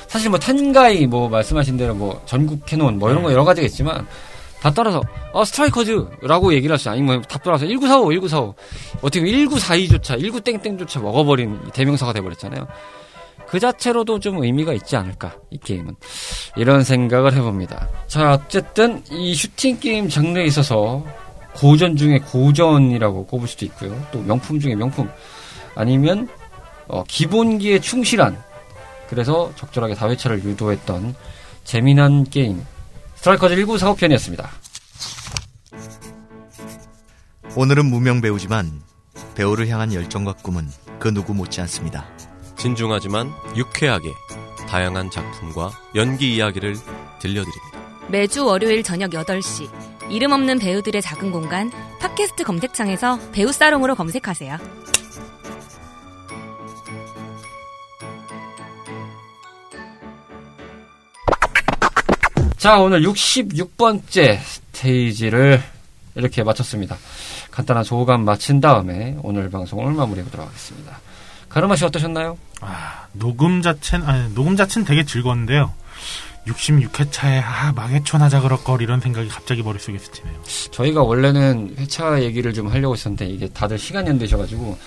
[0.09, 4.07] 사실 뭐 텐가이 뭐 말씀하신 대로 뭐 전국 캐논 뭐 이런 거 여러 가지가 있지만
[4.61, 5.01] 다 따라서
[5.33, 6.91] 어 스트라이커즈라고 얘기를 하시죠.
[6.91, 8.55] 아니면 다 따라서 1945, 1945.
[9.03, 12.67] 어떻게 보면 1942조차 19 땡땡조차 먹어버린 이 대명사가 돼버렸잖아요.
[13.47, 15.95] 그 자체로도 좀 의미가 있지 않을까 이 게임은
[16.57, 17.89] 이런 생각을 해봅니다.
[18.09, 21.05] 자 어쨌든 이 슈팅 게임 장르에 있어서
[21.55, 24.01] 고전 중에 고전이라고 꼽을 수도 있고요.
[24.13, 25.11] 또 명품 중에 명품
[25.75, 26.29] 아니면
[26.89, 28.43] 어, 기본기에 충실한
[29.09, 31.15] 그래서 적절하게 다회차를 유도했던
[31.65, 32.65] 재미난 게임
[33.17, 34.49] 스트라이커즈 1945편이었습니다.
[37.57, 38.81] 오늘은 무명 배우지만
[39.35, 42.07] 배우를 향한 열정과 꿈은 그 누구 못지 않습니다.
[42.57, 44.09] 진중하지만 유쾌하게
[44.69, 46.77] 다양한 작품과 연기 이야기를
[47.21, 47.81] 들려드립니다.
[48.09, 49.69] 매주 월요일 저녁 8시
[50.11, 54.59] 이름 없는 배우들의 작은 공간 팟캐스트 검색창에서 배우 사롱으로 검색하세요.
[62.57, 65.63] 자 오늘 66번째 스테이지를
[66.15, 66.97] 이렇게 마쳤습니다.
[67.51, 71.01] 간단한 소감 마친 다음에 오늘 방송을 마무리해 보도록 하겠습니다.
[71.49, 72.39] 가르마 씨 어떠셨나요?
[72.61, 75.73] 아, 녹음 자체는, 아니, 녹음 자체는 되게 즐거웠는데요.
[76.47, 80.35] 66회차에, 아, 망해촌 하자 그럴 걸, 이런 생각이 갑자기 머릿속에 스치네요.
[80.71, 84.79] 저희가 원래는 회차 얘기를 좀 하려고 했었는데 이게 다들 시간이 안 되셔가지고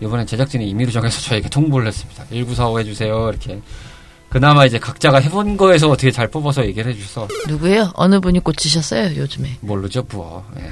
[0.00, 2.24] 이번엔 제작진이 임의로 정해서 저에게 통보를 했습니다.
[2.30, 3.60] 1945 해주세요 이렇게
[4.30, 7.90] 그나마 이제 각자가 해본 거에서 어떻게 잘 뽑아서 얘기를 해주셔서 누구예요?
[7.94, 9.58] 어느 분이 꽂히셨어요, 요즘에?
[9.60, 10.70] 모르죠 부어 예.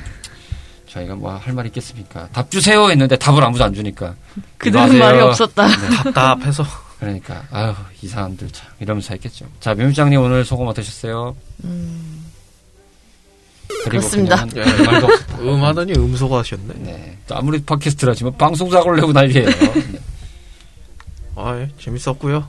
[0.89, 4.15] 저희가 뭐 할 말 있겠습니까 답 주세요 했는데 답을 아무도 안 주니까
[4.59, 4.99] 그들은.
[4.99, 5.67] 말이 없었다.
[5.67, 5.89] 네.
[6.05, 6.65] 답답해서.
[7.01, 7.73] 그러니까 아유
[8.03, 11.37] 이 사람들 참 이러면서 했겠죠 자 묘미장님 오늘 소감 어떠셨어요?
[13.85, 14.43] 그리고 그렇습니다.
[14.43, 15.39] 없었다.
[15.41, 16.75] 음하더니 음소거 하셨네.
[16.79, 17.19] 네.
[17.27, 19.45] 또 아무리 팟캐스트라지만 방송 사고를 내고 난리예요.
[19.47, 20.01] 네.
[21.37, 22.49] 아, 예, 재밌었고요.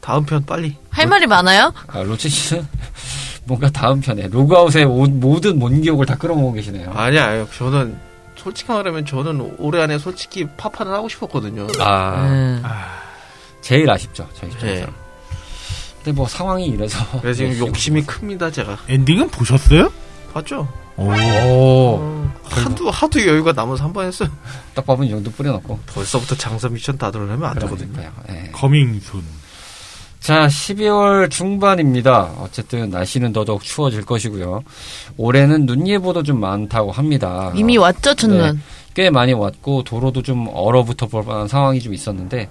[0.00, 0.74] 다음 편 빨리.
[0.90, 1.72] 할 말이 많아요?
[1.86, 2.66] 아, 로치 씨는
[3.44, 6.90] 뭔가 다음 편에 로그아웃의 오- 모든 원기옥을 다 끌어모으고 계시네요.
[6.92, 7.96] 아니야, 저는
[8.36, 11.66] 솔직히 말하면 저는 올해 안에 솔직히 파파는 하고 싶었거든요.
[11.78, 12.62] 아, 네.
[13.68, 14.86] 제일 아쉽죠 저희 입장에서.
[14.86, 14.92] 네.
[15.96, 16.98] 근데 뭐 상황이 이래서.
[17.20, 18.78] 그래서 지금 네, 욕심이 큽니다, 제가.
[18.88, 19.92] 엔딩은 보셨어요?
[20.32, 20.66] 봤죠?
[20.96, 21.04] 오.
[21.10, 24.30] 오, 하도, 하도 여유가 남아서 한 번 했어요.
[24.74, 25.78] 떡밥은 이 정도 뿌려놓고.
[25.86, 27.92] 벌써부터 장사 미션 다들 하면 안 되거든요.
[27.92, 28.12] 그러니까요.
[28.30, 28.50] 예.
[28.52, 29.22] Coming soon.
[30.20, 32.32] 자, 12월 중반입니다.
[32.38, 34.62] 어쨌든 날씨는 더더욱 추워질 것이고요.
[35.18, 37.52] 올해는 눈 예보도 좀 많다고 합니다.
[37.54, 38.54] 이미 왔죠, 첫눈.
[38.56, 38.58] 네.
[38.94, 42.48] 꽤 많이 왔고 도로도 좀 얼어붙어 볼 만한 상황이 좀 있었는데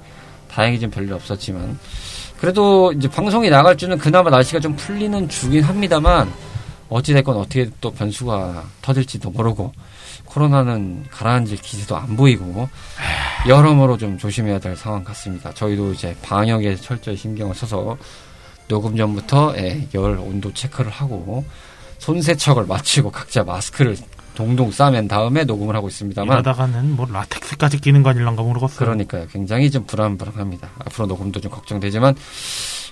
[0.49, 1.77] 다행히 좀 별일 없었지만
[2.39, 6.31] 그래도 이제 방송이 나갈 줄은 그나마 날씨가 좀 풀리는 주긴 합니다만
[6.89, 9.73] 어찌됐건 어떻게 또 변수가 터질지도 모르고
[10.25, 12.69] 코로나는 가라앉을 기세도 안 보이고
[13.47, 15.53] 여러모로 좀 조심해야 될 상황 같습니다.
[15.53, 17.97] 저희도 이제 방역에 철저히 신경을 써서
[18.67, 21.45] 녹음 전부터 예, 열 온도 체크를 하고
[21.97, 23.95] 손 세척을 마치고 각자 마스크를
[24.37, 28.77] 꽁꽁 싸맨 다음에 녹음을 하고 있습니다만 이러다가는 뭐 라텍스까지 끼는 거 아닐란가 모르겠어요.
[28.77, 29.25] 그러니까요.
[29.31, 30.69] 굉장히 좀 불안불안합니다.
[30.85, 32.15] 앞으로 녹음도 좀 걱정되지만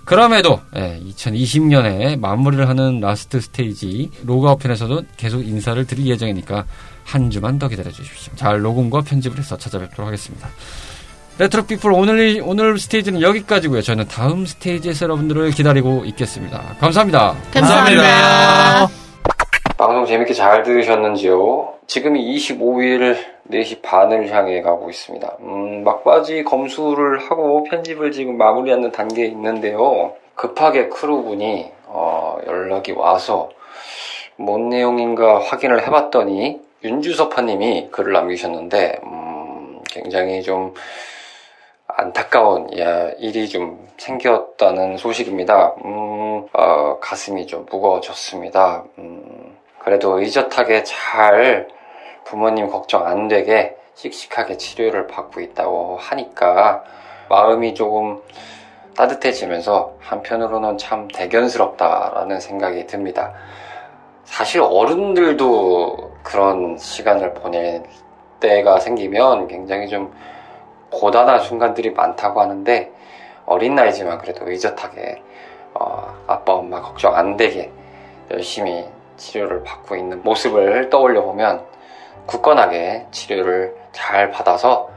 [0.05, 6.65] 그럼에도 2020년에 마무리를 하는 last stage 로그아웃 편에서도 계속 인사를 드릴 예정이니까
[7.03, 8.33] 한 주만 더 기다려 주십시오.
[8.35, 10.49] 잘 녹음과 편집을 해서 찾아뵙도록 하겠습니다.
[11.37, 13.81] 레트로 피플 오늘 오늘 스테이지는 여기까지고요.
[13.81, 16.75] 저는 다음 스테이지에서 여러분들을 기다리고 있겠습니다.
[16.79, 17.35] 감사합니다.
[17.51, 19.04] 감사합니다.
[19.77, 21.73] 방송 재밌게 잘 들으셨는지요?
[21.85, 23.17] 지금이 25일
[23.51, 25.37] 4시 반을 향해 가고 있습니다.
[25.41, 30.13] 음, 막바지 검수를 하고 편집을 지금 마무리하는 단계에 있는데요.
[30.33, 33.49] 급하게 크루분이 어, 연락이 와서
[34.37, 40.73] 뭔 내용인가 확인을 해봤더니 윤주섭파님이 글을 남기셨는데 음, 굉장히 좀
[41.87, 45.75] 안타까운 야, 일이 좀 생겼다는 소식입니다.
[45.83, 48.85] 음, 어, 가슴이 좀 무거워졌습니다.
[48.99, 49.54] 음,
[49.85, 51.67] 그래도 의젓하게 잘
[52.23, 56.83] 부모님 걱정 안 되게 씩씩하게 치료를 받고 있다고 하니까
[57.29, 58.19] 마음이 조금
[58.97, 63.33] 따뜻해지면서 한편으로는 참 대견스럽다라는 생각이 듭니다.
[64.23, 67.83] 사실 어른들도 그런 시간을 보낼
[68.39, 70.11] 때가 생기면 굉장히 좀
[70.89, 72.91] 고단한 순간들이 많다고 하는데
[73.45, 75.21] 어린 나이지만 그래도 의젓하게
[75.75, 77.71] 어, 아빠 엄마 걱정 안 되게
[78.31, 81.63] 열심히 치료를 받고 있는 모습을 떠올려 보면
[82.25, 84.89] 굳건하게 치료를 잘 받아서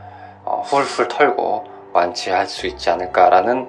[0.45, 3.69] 어, 훌훌 털고 완치할 수 있지 않을까라는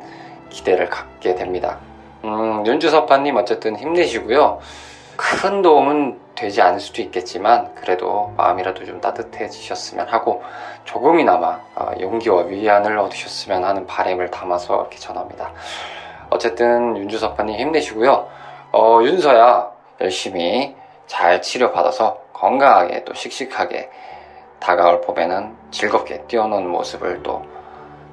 [0.49, 1.77] 기대를 갖게 됩니다.
[2.23, 4.59] 음, 윤주섭파님 어쨌든 힘내시고요.
[5.15, 10.41] 큰 도움은 되지 않을 수도 있겠지만 그래도 마음이라도 좀 따뜻해지셨으면 하고
[10.85, 15.51] 조금이나마 어, 용기와 위안을 얻으셨으면 하는 바람을 담아서 이렇게 전합니다.
[16.29, 18.27] 어쨌든 윤주섭파님 힘내시고요.
[18.71, 19.68] 어, 윤서야
[20.01, 20.75] 열심히
[21.07, 23.89] 잘 치료받아서 건강하게 또 씩씩하게
[24.59, 27.43] 다가올 봄에는 즐겁게 뛰어노는 모습을 또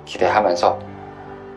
[0.05, 0.79] 기대하면서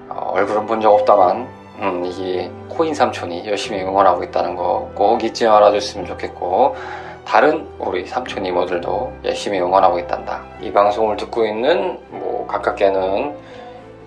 [0.09, 1.47] 어, 얼굴은 본 적 없다만
[1.79, 6.75] 음, 이 코인 삼촌이 열심히 응원하고 있다는 거 꼭 잊지 말아줬으면 좋겠고
[7.25, 10.41] 다른 우리 삼촌 이모들도 열심히 응원하고 있단다.
[10.61, 13.35] 이 방송을 듣고 있는 뭐 가깝게는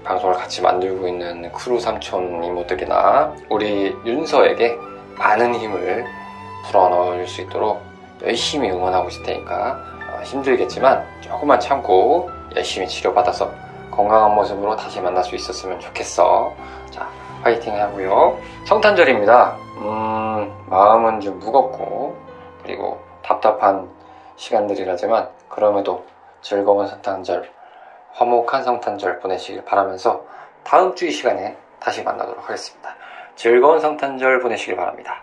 [0.02, 4.76] 방송을 같이 만들고 있는 크루 삼촌 이모들이나 우리 윤서에게
[5.18, 6.04] 많은 힘을
[6.66, 7.82] 불어넣을 수 있도록
[8.22, 9.78] 열심히 응원하고 있을 테니까
[10.10, 13.50] 어, 힘들겠지만 조금만 참고 열심히 치료받아서
[13.90, 16.52] 건강한 모습으로 다시 만날 수 있었으면 좋겠어.
[16.90, 17.08] 자,
[17.42, 18.38] 화이팅 하고요.
[18.66, 19.56] 성탄절입니다.
[19.78, 22.16] 음, 마음은 좀 무겁고
[22.62, 23.88] 그리고 답답한
[24.36, 26.04] 시간들이라지만 그럼에도
[26.40, 27.50] 즐거운 성탄절,
[28.12, 30.22] 화목한 성탄절 보내시길 바라면서
[30.64, 32.94] 다음 주 이 시간에 다시 만나도록 하겠습니다.
[33.36, 35.22] 즐거운 성탄절 보내시길 바랍니다.